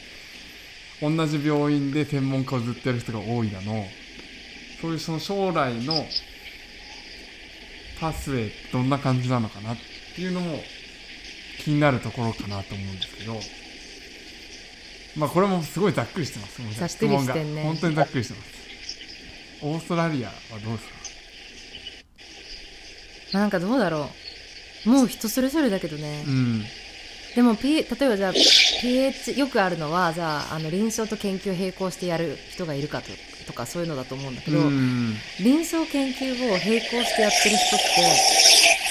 [1.02, 3.86] 同じ病院で専門家をずっとやる人が多いだの。
[4.82, 6.06] そういうその将来の
[8.00, 9.78] パスウェイどんな感じなのかなっ
[10.16, 10.60] ていうのも
[11.64, 13.40] 気になるところかなと思うんですけど。
[15.18, 16.62] まあこれもすごいざっくりしてます。
[16.80, 17.18] ざっくりしてんね。
[17.20, 17.64] 質問が。
[17.64, 18.50] 本当にざっくりしてます。
[19.62, 20.90] オーストラリアはどうです
[23.32, 23.38] か？
[23.40, 24.29] なんかどうだろう
[24.86, 26.64] もう人それぞれだけどね、うん。
[27.36, 33.12] でも、P、例えばじゃあ PH よくあるのはじゃああの臨床と研究を並行してやる人がいるかと
[33.46, 35.16] とかそういうのだと思うんだけど、うん。
[35.40, 37.86] 臨床研究を並行してやってる人って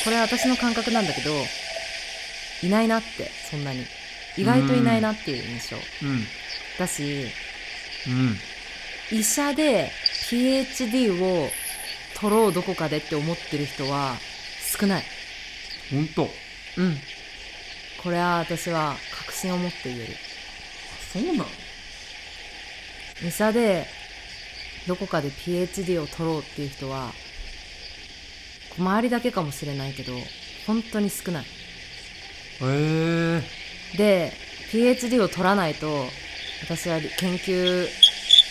[0.04, 1.30] これは私の感覚なんだけど
[2.62, 3.84] いないなってそんなに。
[4.36, 5.76] 意外といないなっていう印象。
[6.06, 6.24] うん。
[6.78, 7.26] だし
[8.06, 9.18] うん。
[9.18, 9.90] 医者で
[10.30, 11.48] PhD を
[12.20, 14.16] 取ろうどこかでって思ってる人は
[14.78, 15.04] 少ない
[15.90, 16.22] 本当。
[16.22, 16.96] うん。
[18.02, 20.06] これは私は確信を持って言える。
[21.12, 21.46] そうなの？
[23.26, 23.86] 医者で
[24.86, 27.12] どこかで PhD を取ろうっていう人は
[28.78, 30.12] 周りだけかもしれないけど
[30.66, 31.44] 本当に少ない。
[31.44, 31.46] へ
[32.62, 33.42] え。
[33.96, 34.32] で
[34.70, 36.04] PhD を取らないと
[36.62, 37.88] 私は研究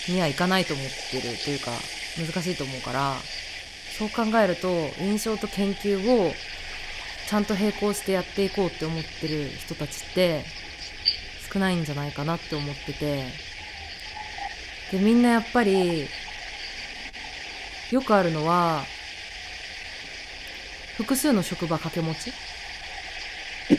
[0.10, 1.71] には行かないと思ってるというか
[2.17, 3.15] 難しいと思うから
[3.97, 4.67] そう考えると
[5.00, 6.34] 臨床と研究を
[7.27, 10.45] ちゃんと並行してやっていこうって思ってる人たちって
[11.51, 13.47] 少ないんじゃないかなって思ってて。
[14.91, 16.07] でみんなやっぱり
[17.91, 18.83] よくあるのは
[20.95, 22.31] 複数の職場掛け持ち。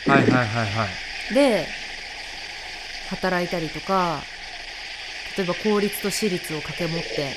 [0.06, 0.86] はいはいはいは
[1.30, 1.34] い。
[1.34, 1.66] で
[3.08, 4.20] 働いたりとか
[5.36, 7.34] 例えば公立と私立を掛け持って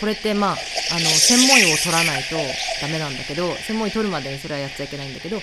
[0.00, 0.56] これってまあ
[0.90, 2.36] あの専門医を取らないと
[2.80, 5.38] ダメなんだけど専門医取るまでにそれはやっちゃいけないんだけど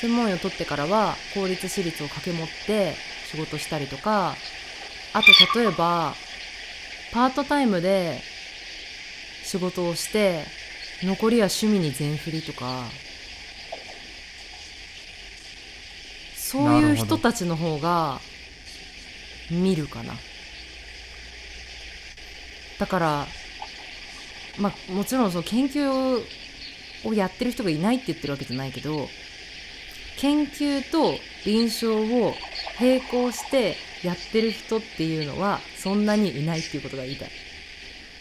[0.00, 2.94] 専門医を取ってからは公立私立を掛け持って
[3.30, 4.34] 仕事したりとか
[5.12, 6.14] あと例えば
[7.12, 8.20] パートタイムで
[9.44, 10.44] 仕事をして
[11.02, 12.84] 残りは趣味に全振りとか
[16.34, 18.20] そういう人たちの方が
[19.50, 20.14] 見るかな。
[22.78, 23.26] だから
[24.58, 26.22] まあもちろんその研究
[27.04, 29.08] をやってる人がいないって言ってるわけじゃないけど
[30.18, 31.14] 研究と
[31.46, 31.92] 臨床
[32.26, 32.34] を
[32.80, 37.30] 並行してやってる人っていうのはそんなにいないっていうことが言いたい、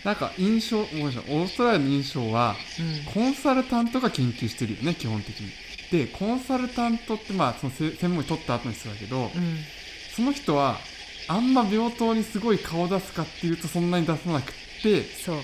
[0.04, 3.14] なんか印象オーストラリアの印象はうん。
[3.14, 5.52] コンサルタントが研究してるよね基本的に。
[5.92, 9.30] でコンサルタントってまあそのせ専門医取った後の人だけど、うん。
[10.16, 10.78] その人は
[11.28, 15.38] あんま病棟にすごい顔出すかっていうとそんなに出さなくってそう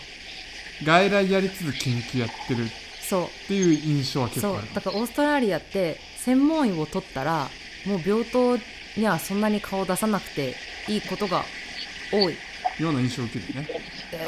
[0.83, 2.67] 外来やりつつ研究やってる。
[3.01, 3.23] そう。
[3.25, 4.73] っていう印象は結そう構ある。
[4.73, 7.49] だからオーストラリアって専門医を取ったら
[7.85, 8.57] もう病棟
[8.97, 10.55] にはそんなに顔出さなくて
[10.87, 11.43] いいことが
[12.11, 12.35] 多い。
[12.79, 13.69] ような印象を受けるよね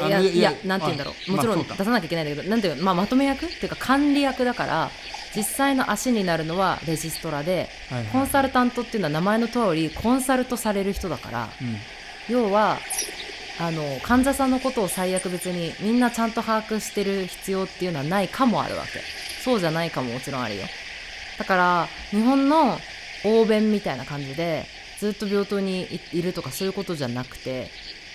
[0.00, 1.14] あいやいやなんて言うんだろう。
[1.30, 2.84] あもちろん出さなきゃいけないんだけどなんていうの？
[2.84, 3.46] まあまとめ役？
[3.46, 4.90] っていうか管理役だから
[5.34, 8.12] 実際の足になるのはレジストラではいはい。
[8.12, 11.76] コンサルタントっていうのは名前の通りコンサルトされる人だからうん。
[12.28, 12.78] 要は
[13.58, 19.00] あの患者さんのことを最悪別にみんなちゃんと把握してる必要っていうのはないかもあるわけ。
[19.42, 20.62] そうじゃないかももちろんあるよ。
[21.38, 22.78] だから日本の
[23.24, 24.66] 応弁みたいな感じで
[24.98, 27.70] ずっと病棟にいいるとかそういうことじゃなくて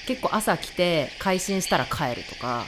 [0.07, 2.65] 結構朝来て回診したら帰るとか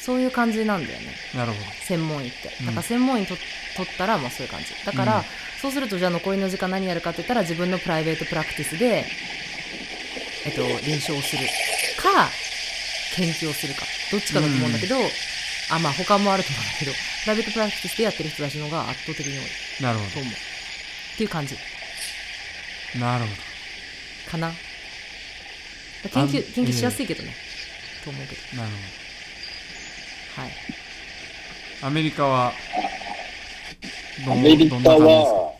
[0.00, 1.14] そういう感じなんだよね。
[1.34, 2.50] なるほ専門医って。
[2.60, 2.66] うん。
[2.66, 3.34] だから専門医と、
[3.76, 4.66] 取ったらまあそういう感じ。
[4.84, 5.24] だから、うん。
[5.60, 9.04] そうするとじゃあ残りの時間何やるかって言ったら自分のプライベートプラクティスで
[10.44, 11.46] えっと臨床をする。
[12.00, 12.28] か
[13.16, 13.82] 研究をするか。
[14.10, 14.96] どっちかだと思うんだけど、
[15.70, 19.44] あまあ他もあると思うんだけどプライベートプラクティスでやってる人たちの方が圧倒的に多い。
[19.80, 20.32] どなるほと思う。
[20.32, 20.36] っ
[21.16, 21.54] ていう感じ。
[22.94, 24.52] どなるほかな。
[26.12, 27.34] 研あ究研究しやすいけどね、
[28.04, 28.40] と思うけど。
[28.56, 28.74] どなる
[30.36, 30.50] はい。
[30.50, 30.54] ほ
[31.82, 32.52] どアメリカは
[34.26, 35.54] どんアメリカは、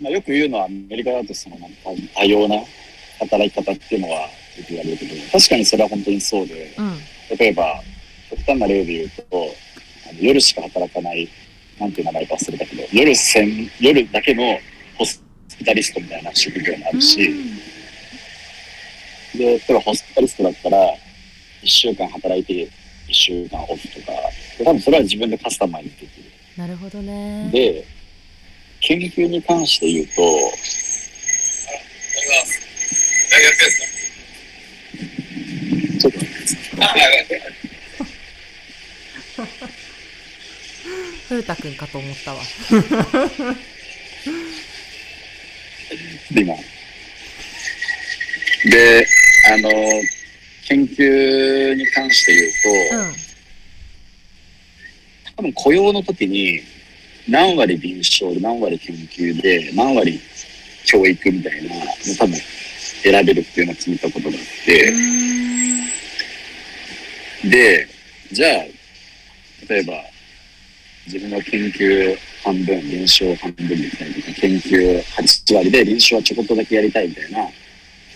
[0.00, 1.76] まあ、よく言うのはアメリカだとそのなんか
[2.14, 2.56] 多様な
[3.20, 4.28] 働き方っていうのはよ
[4.66, 6.98] く言われるけど確かにそれは本当にそうでうん。
[7.38, 7.82] 例えば
[8.30, 9.24] 極端な例で言うと
[10.10, 11.28] あの夜しか働かない
[11.78, 14.58] なんていう名前か忘れたけど夜専夜だけの
[14.98, 15.22] ホス
[15.58, 17.18] ピタリストみたいな職業もあるし、
[19.36, 20.78] で例えばホスピタリストだったら
[21.62, 22.70] 1週間働いて
[23.08, 24.12] 1週間オフとか
[24.58, 26.30] で多分それは自分でカスタマイズできる。
[26.56, 27.48] なるほどね。
[27.52, 27.84] で、
[28.80, 30.22] 研究に関して言うと、
[33.40, 33.86] 大学ですか
[35.98, 36.18] ちょっと。
[36.18, 37.40] 待って
[41.28, 42.42] 古田くんかと思ったわ。
[46.30, 46.54] で、今。
[48.70, 49.06] で、
[49.50, 49.70] あの、
[50.66, 52.50] 研究に関して言う
[52.90, 53.14] と、うん
[55.36, 56.60] 多分雇用の時に
[57.26, 60.20] 何割臨床で何割研究で何割
[60.84, 61.70] 教育みたいな
[62.18, 62.36] 多分
[63.02, 64.92] 選べるっていうのを聞いたことがあって、
[67.48, 67.88] で、
[68.32, 68.64] じゃあ、
[69.68, 70.04] 例えば
[71.06, 77.48] 自分の研究半分、臨床半分みたいな研究8割で臨床はちょこっとだけやりたいみたいな、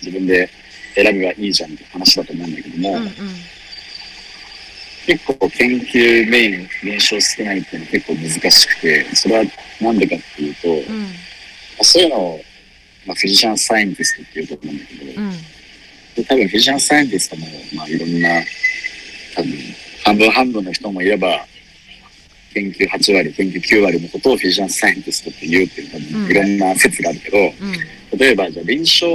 [0.03, 0.49] 自分で
[0.95, 3.11] 選べばいいじゃんって話だと思うんだけども、うんうん。
[5.07, 9.45] 結構研究メイン臨床少ないっていうのは結構難しくて、それは
[9.81, 11.03] なんでかっていうと、うん。
[11.03, 11.09] ま
[11.81, 12.41] あそういうのを、
[13.07, 15.31] まあ、フィジシャンサイエンティストっていうところなんだけど、うん。
[16.15, 18.43] で多分フィジシャンサイエンティストも、まあ、いろんな、
[19.35, 19.53] 多分
[20.05, 21.47] 半分半分の人もいれば、
[22.55, 26.05] 研究8割、研究9割のことをフィジシャンサイエンティストって言うっていう多うん。
[26.05, 27.41] 分いろんな説があるけど、う
[28.17, 28.19] ん。
[28.19, 29.07] 例えばじゃあ臨床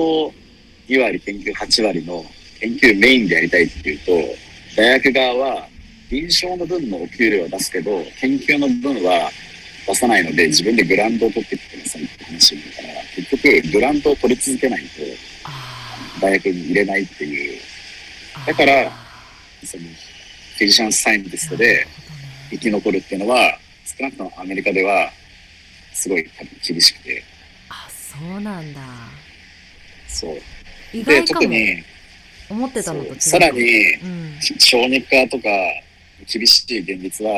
[0.90, 2.26] 2割、研究8割の
[2.60, 4.12] 研究メインでやりたいっていうと、
[4.76, 5.68] 大学側は
[6.12, 9.32] 臨床の分のお給料は出すけど、研究の分は
[9.88, 14.88] 出さないので、自分でグラントを取ってきてくださいって話になるから、結局グラントを取り続けないと
[15.46, 15.52] あ
[16.22, 18.48] 大学に入れないっていう、ー。
[18.48, 18.92] だからあ
[19.66, 21.88] そのフィジシャンサイエンティストで
[22.52, 25.10] 生き残るっていうのは、少なくともアメリカでは
[25.94, 27.24] すごい多分厳しくて、
[27.70, 28.82] あそうなんだ。
[30.08, 30.34] そう。
[30.92, 31.28] で、意外かも。
[31.28, 31.84] 特に、
[32.50, 33.22] 思ってたのと違う。
[33.22, 33.60] さらに、
[34.04, 34.38] うん。
[34.42, 35.50] 小児科とか
[36.28, 37.32] 厳しい現実は、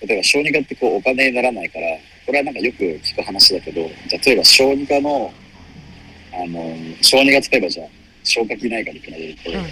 [0.00, 1.86] 例えば小児科ってこうお金にならないから、
[2.26, 5.32] これはなんかよく聞く話だけど、例えば小児科の、
[6.32, 7.88] あの、小児が例えばじゃあ、
[8.24, 9.66] 消化器内科に比べると、うん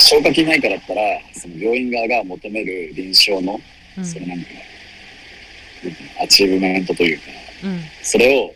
[0.00, 1.00] 消化器内科だったら、
[1.32, 3.58] その病院側が求める臨床の、
[3.96, 4.46] うんそのなんか、
[6.22, 7.24] achievement というか、
[7.64, 8.54] うんそれを、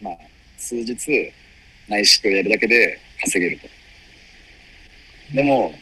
[0.00, 0.14] まあ、
[0.56, 0.96] 数日
[1.88, 3.68] 内視鏡やるだけで稼げると。
[5.34, 5.74] でも、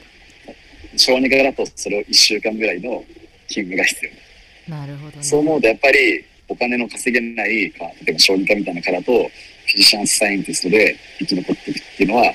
[0.97, 3.05] 小児科だとそれを1週間ぐらいの
[3.47, 4.31] 勤務が必要。
[4.71, 12.35] なるほどねそう思うとやっぱりお金の稼げないか、例えば小児科みたいな科だと、フィジシャンサイエンティストで生き残っていくっていうのは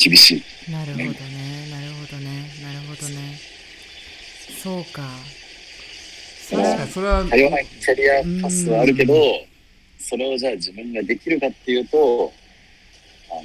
[0.00, 0.70] 厳しい。
[0.70, 1.08] なるほどね。
[1.70, 2.50] なるほどね。
[2.62, 3.38] なるほどね。
[4.62, 5.02] そうか。
[6.48, 9.14] それ確かにそれは多様なキャリアパスはあるけど、
[9.98, 12.32] それをじゃあ自分ができるかっていうと、
[13.28, 13.42] あの、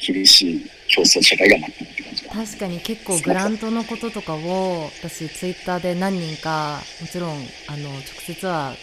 [0.00, 2.34] 厳しい競争社会が待ってるって感じだ。
[2.34, 7.30] 確かに結構グラントのこととかを私ツイッターで何人かもちろん
[7.66, 8.74] あの直接は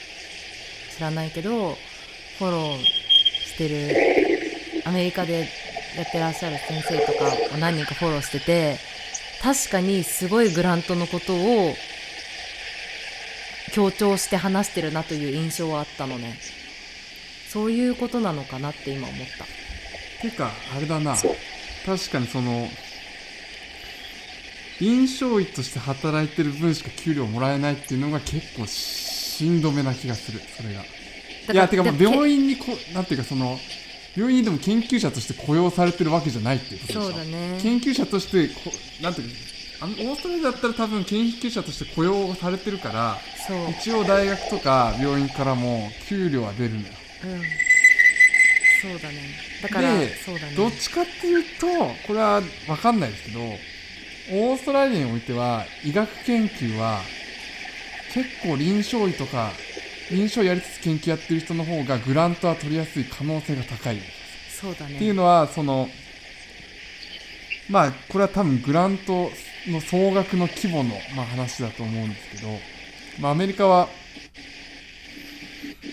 [1.01, 1.75] 知らないけど
[2.37, 5.49] フォローしてるアメリカで
[5.97, 8.77] やってらっしゃる先生とかを何人かフォローしてて
[9.41, 11.73] 確かにすごいグラントのことを
[13.73, 16.37] 強調して話してるなという印象はあったのね。
[17.49, 19.45] そういうことなのかなって今思った。
[20.21, 21.15] てかあれだな。
[21.83, 22.67] 確かにその
[24.79, 28.67] 臨床医として働いてる分しか給料もらえないっていうのが結構
[29.31, 30.83] しんどめな気がするそれが。
[31.53, 33.57] いやてかもう病院にこなんていうかその
[34.15, 37.01] 病院にでも研究者として雇用されてるわけじゃないっていうことでしょ。
[37.03, 37.59] そうだね。
[37.61, 39.35] 研究者としてこなんていうか
[39.81, 43.17] あのオーストラリアだったら多分研究者として雇用されてるから
[43.47, 43.71] そう。
[43.71, 46.95] 一応大学とか病院からも給料は出るんだよ。
[47.23, 47.41] うん。
[48.81, 49.15] そうだね。
[49.63, 50.55] だからでそうだね。
[50.55, 51.67] どっちかっていうと
[52.07, 53.39] これは分かんないですけど
[54.33, 57.01] オーストラリアにおいては医学研究は
[58.13, 59.51] 結構臨床医とか
[60.11, 63.99] 臨床やりつつ研究やってる人の方がグラントは取りやすい可能性が高い。
[64.49, 64.95] そうだね。
[64.95, 65.87] っていうのはその
[67.69, 69.29] まあこれは多分グラント
[69.67, 72.47] の総額の規模の、まあ、話だと思うんですけど、
[73.19, 73.87] まあ、アメリカは、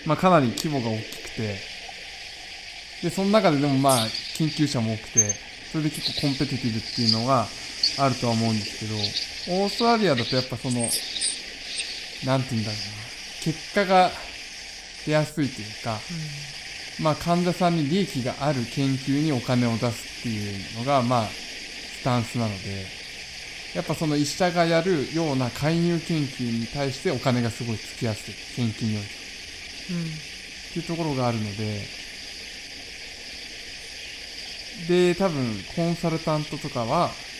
[0.06, 1.56] まあ、かなり規模が大きくて
[3.02, 5.34] でその中ででもまあ研究者も多くて
[5.70, 7.46] それで結構コンペティティブっていうのが
[8.00, 8.86] あるとは思うんですけ
[9.52, 10.88] どオーストラリアだとやっぱその
[12.24, 13.08] なんて言うんだろうな
[13.42, 14.10] 結果が
[15.06, 15.98] 出やすいというか、
[17.00, 22.86] まあ、患者さんに利益がある研究にお金を出すっていうのが、まあ、スタンスなので、
[23.74, 28.34] やっぱその医者がやるような介入研究に対してお金がすごいつきやすい。
[28.56, 29.08] 研究において。
[29.08, 31.86] っていうところがあるので、
[34.88, 37.37] で、多分、コンサルタントとかは、うん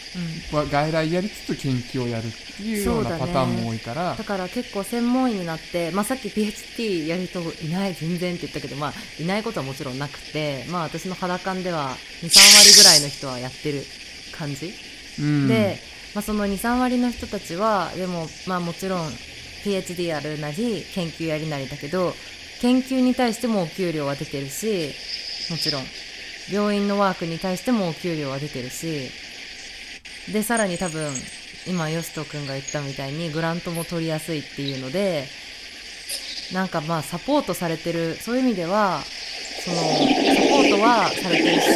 [0.52, 13.82] は外来やりつつ研究をやるっていうようなパターンも多いから、だから結構専門医になって、まあ、さっき PhD やる人いない全然って言ったけど、まあ、いないことはもちろんなくて、まあ、私の肌感では23割ぐらいの人はやってる
[14.36, 14.72] 感じ。
[15.20, 15.48] うん。
[15.48, 15.78] で、
[16.14, 19.06] まあ、その23割の人たちはでもまあもちろん
[19.64, 22.14] PhD やるなり研究やりなりだけど
[22.60, 24.94] 研究に対してもお給料は出てるし
[25.50, 25.82] もちろん。
[26.50, 29.10] 病院のワークに対してもお給料は出てるし
[30.32, 31.10] でさらに多分
[31.66, 35.26] 今ヨシト君が言ったみたいにグラントも取りやすいっていうので
[36.52, 39.00] なんかまあサポートされてるそういう意味では
[39.64, 41.68] そのサポートはされてるし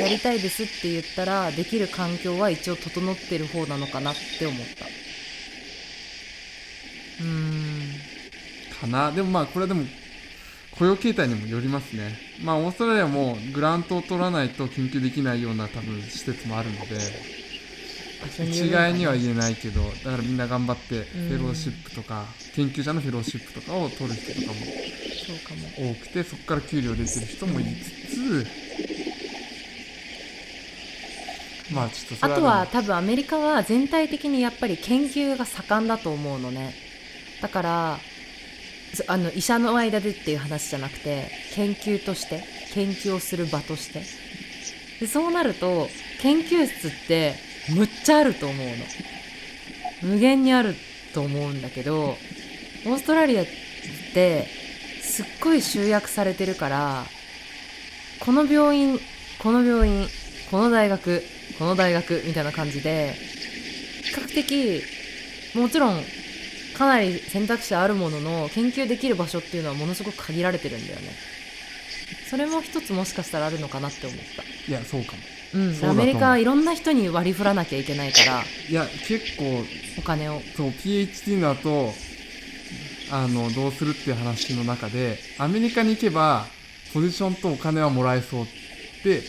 [0.00, 4.84] やりたいですって言ったらできる環境は一応整ってる方なのかなって思った。
[4.84, 7.82] うーん。
[8.80, 9.12] かな。
[9.12, 9.84] でもまあこれはでも
[10.76, 12.18] 雇用形態にもよりますね。
[12.42, 17.41] まあオーストラリアもグラントを取らないと研究できないような多分施設もあるので。
[18.26, 28.46] 一概には言えないけどだからみんな頑張ってフェローシップとか研究者のフェローシップとかを取る人とかも多くてそこから給料出てる人もいつつ
[31.72, 36.74] まあちょっとそあとは多分アメリカは全体的にやっぱり研究が盛んだと思うのね。
[37.40, 37.98] だから
[38.94, 42.44] そあの医者の間でっていう話じゃなくて研究として
[42.74, 44.02] 研究をする場として。
[45.00, 45.88] でそうなると
[46.20, 47.34] 研究室って
[47.70, 48.72] むっちゃあると思うの。
[50.02, 50.74] 無限にある
[51.14, 53.46] と思うんだけどオーストラリアっ
[54.14, 54.46] て
[55.00, 57.04] すっごい集約されてるから
[58.20, 58.98] この病院
[59.42, 60.08] この病院
[60.50, 61.22] この大学
[61.58, 63.14] この大学みたいな感じで
[64.02, 64.82] 比較的
[65.56, 66.02] もちろん
[66.76, 71.12] かなり選択肢あるものの研究できる場所っていうのはものすごく限られてるんだよね。
[72.32, 74.42] それも一つもしかしたらあるのかなって思った。
[74.42, 75.18] いやそうかも。
[75.54, 78.42] うんそうアメリカはいろんな人に割り振らなきゃいけないから。
[78.70, 79.62] いや結構
[79.98, 80.40] お金を。
[80.56, 81.92] そう PhD の後
[83.10, 86.46] あのどうするっていう話の中でアメリカに行けば
[86.94, 88.46] ポジションとお金はもらえそうっ
[89.02, 89.20] て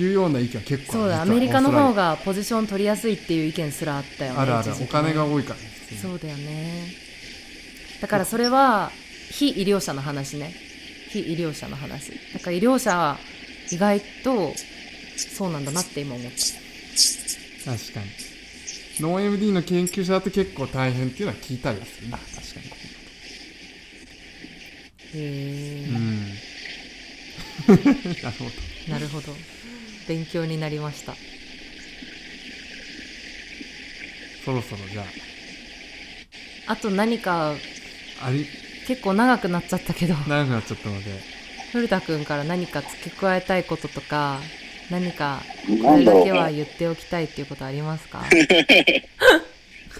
[0.00, 4.38] いうような意見は結構そうだアメリカの方がポジション取りやすいっていう意見すらあったよね。
[4.38, 5.58] あるあるお金が多いから。
[5.58, 5.66] ね
[6.00, 6.86] そうだよね。
[8.00, 8.92] だからそれは
[9.32, 10.54] 非医療者の話ね
[11.14, 13.18] 非医療者の話だから医療者は
[13.70, 14.52] 意外と
[15.36, 16.38] そうなんだなって今思った
[17.70, 18.06] 確かに。
[19.00, 22.18] ノン MD の研究者だと結構大変っていうのは聞いたりはするな。
[22.18, 22.68] 確かに。
[22.68, 22.76] こ
[25.14, 25.98] へえこ
[27.68, 27.76] うん
[28.22, 28.50] なるほど。
[28.92, 29.32] なるほど
[30.06, 31.14] 勉強になりました。
[34.44, 35.06] そろそろじゃ
[36.66, 36.76] あ。
[36.76, 37.52] と何か。
[37.52, 37.56] あ
[38.26, 38.46] あり
[38.86, 40.14] 結構長くなっちゃったけど。
[40.14, 41.04] 長くなっちゃったので。
[41.72, 44.38] 古田くんから何か付け加えたいこととか
[44.90, 45.42] 何か
[45.82, 48.22] これだけは言っておきたいっていうことありますか？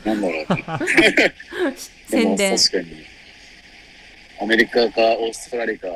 [0.05, 0.47] なんだろう。
[2.09, 2.57] 宣伝。
[2.57, 3.05] 確かに、
[4.41, 5.89] アメリカかオーストラリアか、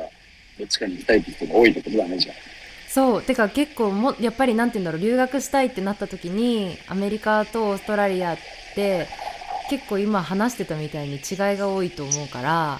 [0.57, 2.35] どっちかに行きたいって人が多いってことだね、じゃあ。
[2.89, 3.23] そう。
[3.23, 5.01] てか結構もやっぱりなんて言うんだろう。
[5.01, 8.37] 留学したいってなった時にアメリカとオーストラリアっ
[8.75, 9.07] て
[9.69, 11.21] 結構今話してたみたいに違い
[11.57, 12.79] が多いと思うから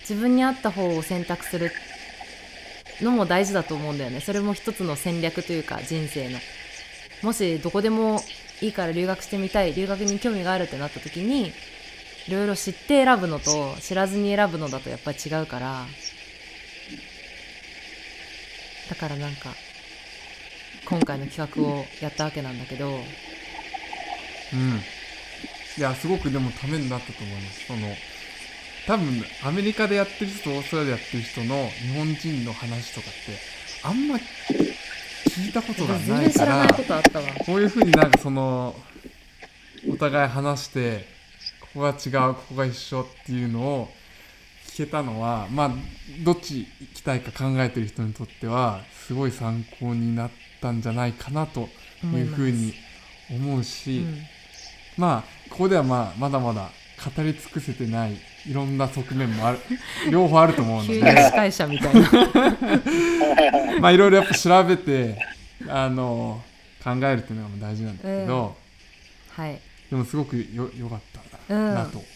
[0.00, 1.70] 自分に合った方を選択する
[3.00, 4.20] のも大事だと思うんだよね。
[4.20, 6.38] それも一つの戦略というか人生の。
[7.22, 8.20] もしどこでも
[8.60, 11.52] いいから留学してみたい留学に興味があるってなった時に
[12.28, 15.86] いろいろ知って選ぶのと知らずに選ぶのだとやっぱり違うから。
[18.90, 19.54] だからなんか
[20.84, 22.88] 今回の企画をやったわけなんだけど。
[24.52, 24.80] うん。
[25.76, 27.66] いやすごくでもためになったと思います。
[27.66, 27.88] その
[28.86, 33.38] 多分アメリカでやってる人とオーストラリアでやってる人の日本人の話とかって
[33.82, 36.66] あんま聞いたことが全ないから
[37.46, 38.74] こういうふうになんかその
[39.90, 41.06] お互い話して
[41.60, 43.88] ここが違うここが一緒っていうのを
[44.66, 45.70] 聞けたのはまあ
[46.22, 51.68] どっち行きたいか考えてる人にとってはすごい参考になったんじゃないかなと
[52.04, 52.74] いうふうに
[53.30, 54.33] 思うし、うん
[54.96, 56.70] まあここではまあまだまだ
[57.16, 58.14] 語り尽くせてない
[58.46, 59.58] いろんな側面もある。
[60.10, 62.10] 両方あると思うの急にで司会者みたいな。
[63.80, 65.18] まあいろいろやっぱ調べて
[65.68, 66.42] あの
[66.82, 68.56] 考えるっていうのが大事なんだけど、
[69.30, 69.58] はい。
[69.90, 71.00] でもすごくよよかっ
[71.48, 72.06] たうんなと思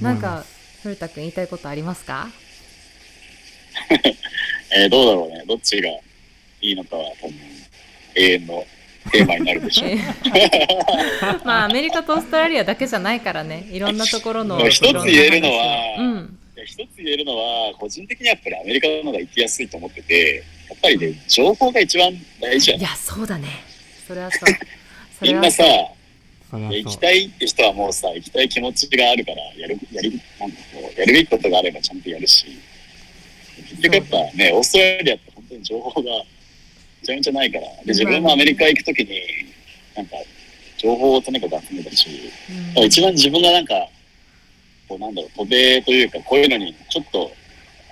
[0.00, 0.44] いなんか。
[0.82, 2.28] 古田君言いたいことありますか？
[4.76, 5.44] えーどうだろうね。
[5.46, 5.88] どっちが
[6.60, 7.34] いいのかは多分
[8.16, 8.66] 永遠の
[9.10, 9.86] テーマになるでしょ。
[9.86, 9.88] う。
[9.90, 10.00] え。
[11.44, 13.66] まあアメリカとオーストラリアだけじゃないからね。
[13.70, 16.38] いろんなところの一つ言えるのはうん。
[16.64, 22.82] 一つ言えるのは、個人的にやっぱりアメリカの方が行きやすいと思ってて、やっぱりね、情報が一番大事やね。
[22.82, 23.48] いやそうだね。
[24.06, 24.48] それはそう。
[25.18, 25.64] そ みんなさ、
[26.52, 32.46] 行きたいって人はもうさ、行きたい気持ちがあるから、やる、やり、なんかこう、やるべきことがあればちゃんとやるし、
[33.70, 36.24] 結局やっぱね、オーストラリアって本当に情報がめ
[37.04, 39.20] ちゃめちゃないから、で、自分もアメリカ行くときに、
[39.94, 40.16] なんか、
[40.76, 42.08] 情報をとにかく集めたし、
[42.76, 42.84] うん。
[42.84, 43.88] 一番自分がなんか、
[44.88, 47.30] こうなんだろう、渡米というか、こういうのにちょっと、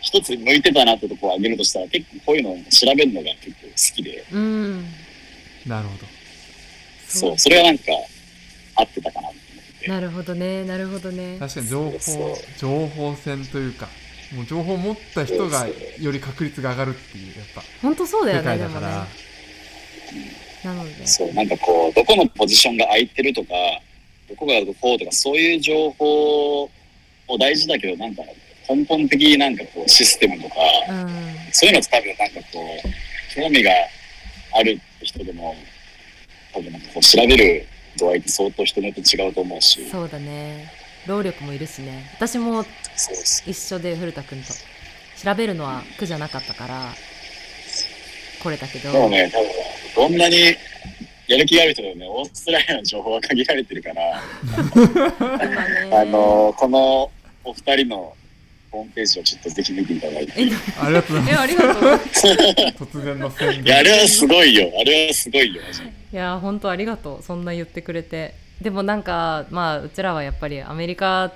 [0.01, 4.85] 一つ向いてたなってとこを挙げるとしたら、結構こういうのを調べるのが結構好きで、うん
[5.67, 6.07] なるほど。
[7.09, 7.85] そう、それがなんか、
[8.75, 9.89] 合ってたかなって思って。
[9.89, 11.37] なるほどねなるほどね。
[11.39, 12.35] 確かに情報そう。
[12.59, 13.89] 情報戦というか
[14.35, 15.67] もう情報を持った人が
[16.01, 17.63] より確率が上がるっていうやっぱ。
[17.83, 19.07] 本当そうだよ世ねでもね界だか
[20.65, 20.75] ら。
[20.75, 21.07] なので。
[21.07, 23.49] そう、なんかこう、どこのポジションが空いてるとか、
[24.29, 26.71] どこがこうとか、そういう情報
[27.29, 28.23] も大事だけど、なんか
[28.69, 30.55] 根本的になんかこう、システムとか、
[30.89, 31.09] うん。
[31.53, 33.71] そういうのって多分なんかこう、興味が
[34.55, 35.55] ある人でも、
[36.55, 37.67] 多分なんかこう、調べる
[37.99, 42.11] 度合いって相当人によって違うと思うし、そうだね労力もいるしね。
[42.17, 42.65] 私も。
[43.47, 44.53] 一緒で古田君と。
[45.23, 46.93] 調べるのは苦じゃなかったから
[48.43, 48.93] 来れたけど。
[48.93, 49.39] でもね、多
[50.05, 50.37] 分どんなに
[51.29, 54.21] やる気がある人でもね、オーストラリアの情報は限られてるから、
[56.01, 57.11] あのこの
[57.45, 58.17] お二人の
[58.73, 60.33] ホームページをちょっとぜひ見ていただいて。
[60.37, 60.51] え
[60.81, 61.83] ありがとうございえありがとう。
[61.83, 64.73] ま す突然の宣いや、あ言れはすごいよ。
[64.81, 65.63] あれはすごいよ。
[66.13, 67.23] いや本当ありがとう。
[67.23, 71.33] そんな言ってくれてでもなんかまあうちらはやっぱりアメリカ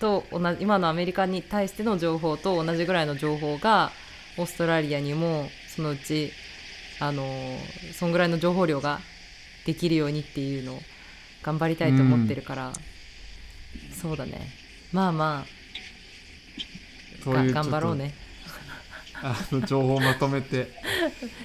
[0.00, 3.92] と同じ今のアメリカに対しての情報と同じぐらいの情報が
[4.36, 6.32] オーストラリアにもそのうち
[7.00, 7.24] あの
[7.92, 9.00] そんぐらいの情報量が
[9.66, 10.78] できるようにっていうのを
[11.42, 12.72] 頑張りたいと思ってるから、
[13.92, 14.48] そうだね。
[14.92, 18.14] まあまあ頑張ろうね。
[19.22, 20.68] あの情報をまとめて。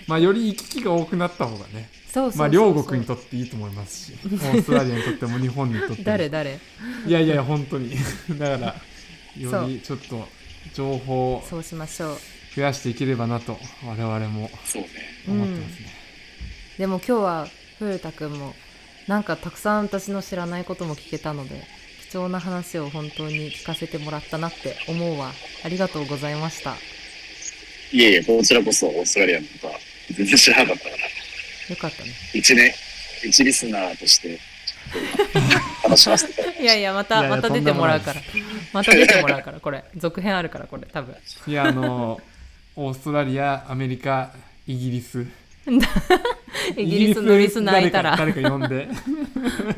[0.07, 1.89] まあより行き来が多くなった方がね
[2.35, 4.13] まあ両国にとっていいと思いますし。
[4.25, 5.97] オーストラリアにとっても日本にとっても。
[6.03, 6.59] 誰誰？
[7.05, 7.95] いやいや本当に。
[8.37, 8.75] だから
[9.37, 10.27] よりちょっと
[10.73, 12.19] 情報をそうしましょう。
[12.55, 14.89] 増やしていければなと我々もそうね。
[15.27, 15.85] 思ってますね、
[16.79, 17.47] でも今日は
[17.77, 18.55] 古田君も
[19.07, 21.63] なんかたくさん私の知らないことも聞けたので
[22.09, 25.31] 貴重な話を本当に聞かせてもらったなって思うわ。
[25.63, 26.75] ありがとうございました。
[27.91, 29.73] いえいえ、こちらこそオーストラリアのことは
[30.11, 30.95] 全然知らなかったから、
[31.69, 32.09] よかったね。
[32.33, 32.71] 一年、
[33.23, 34.39] 一リスナーとして、
[35.83, 36.43] 話しました。
[36.43, 36.55] から。
[36.61, 38.21] いやいやまたまた出てもらうから。
[38.73, 39.83] また出てもらうからこれ。
[39.95, 40.87] 続編あるからこれ。
[40.87, 41.15] 多分。
[41.47, 42.19] いやあの
[42.75, 44.31] オーストラリアアメリカ
[44.67, 45.25] イギリス。
[46.75, 48.15] イギリスのリスナーいたら。
[48.15, 48.87] 誰か誰か呼んで。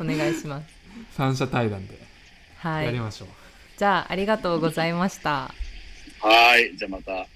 [0.00, 0.66] お願いします。
[1.16, 1.94] 三者対談で。
[2.58, 2.86] はい。
[2.86, 3.28] やりましょう、
[3.76, 5.30] じゃあありがとうございました。
[5.30, 6.76] はーい。
[6.76, 7.26] じゃあまた。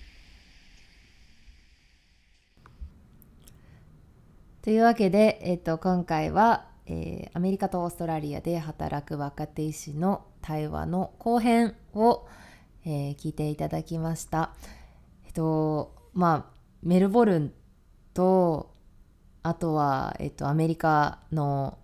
[4.67, 12.27] というわけで、えっと、今回は、えーアメリカとオーストラリアで働く若手医師の対話の後編を、
[12.85, 14.51] えー聞いていただきました。
[15.25, 17.53] えっとまあメルボルン
[18.13, 18.75] と
[19.45, 21.79] あとは、えっと、アメリカの、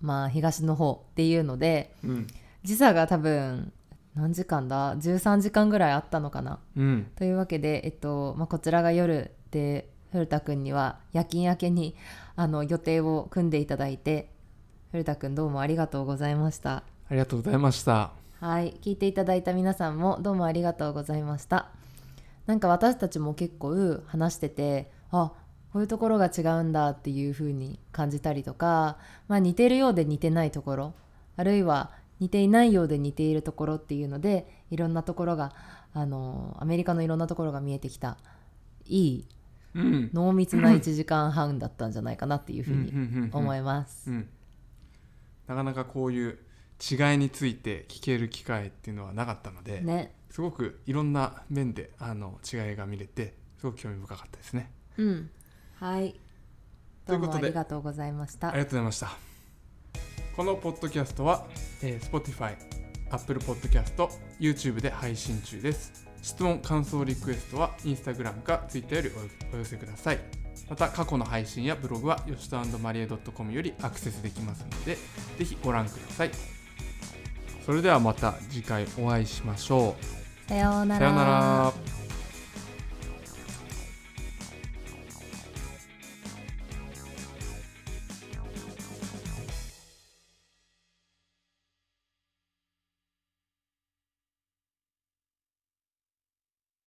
[0.00, 2.26] まあ、東の方っていうのでうん。
[2.62, 3.72] 時差が多分
[4.14, 6.60] 何時間だ？13時間ぐらいあったのかな？
[6.76, 7.10] うん。
[7.16, 11.94] というわけで、えっとまあ、こちらが夜で古田くんには夜勤明けに
[12.36, 14.30] あの予定を組んでいただいて
[14.92, 16.84] 古田くんどうもありがとうございました。
[17.08, 18.12] ありがとうございました。
[18.40, 21.70] はい聞いていただいた皆さんもどうもありがとうございました。
[22.46, 25.32] なんか私たちも結構話しててあ
[25.72, 28.98] こういうところが違うんだっていう風に感じたりとか、
[29.28, 30.94] まあ、似てるようで似てないところ
[31.36, 31.90] あるいは
[32.20, 35.52] 似ていないようで似ているところっていうのでいろんなところが
[35.92, 38.16] あのアメリカのいろんなところが見えてきた。
[38.88, 39.24] いい
[39.76, 40.10] うん。
[40.12, 44.10] 濃密な1時間半だったんじゃないかなっていうふうに思います。
[44.10, 44.28] うん、
[45.46, 46.38] なかなかこういう
[46.80, 50.14] 違いについて聞ける機会っていうのはなかったので、ね。
[50.30, 54.70] すごくいろんな面であの違いが見れてすごく興味深かったですね。
[54.96, 55.30] うん。
[55.74, 56.18] はい。
[57.06, 58.48] どうもあということでりがとうございました。
[58.48, 58.58] あり。
[58.58, 59.10] がとうございました。
[60.36, 61.46] このポッドキャストは、
[61.82, 62.56] えー Spotify、
[63.10, 64.08] Apple Podcast、
[64.38, 69.10] YouTube で配信中です質問感想リクエストは Instagram か Twitter より
[69.52, 70.18] おお寄せください。
[70.68, 74.96] また過去の配信やブログはよしとマリエ .com よりアクセスできますので
[75.38, 76.32] ぜひご覧ください。
[77.64, 79.94] それではまた次回お会いしましょ
[80.46, 80.48] う。
[80.48, 80.98] さようなら。
[80.98, 82.05] さようなら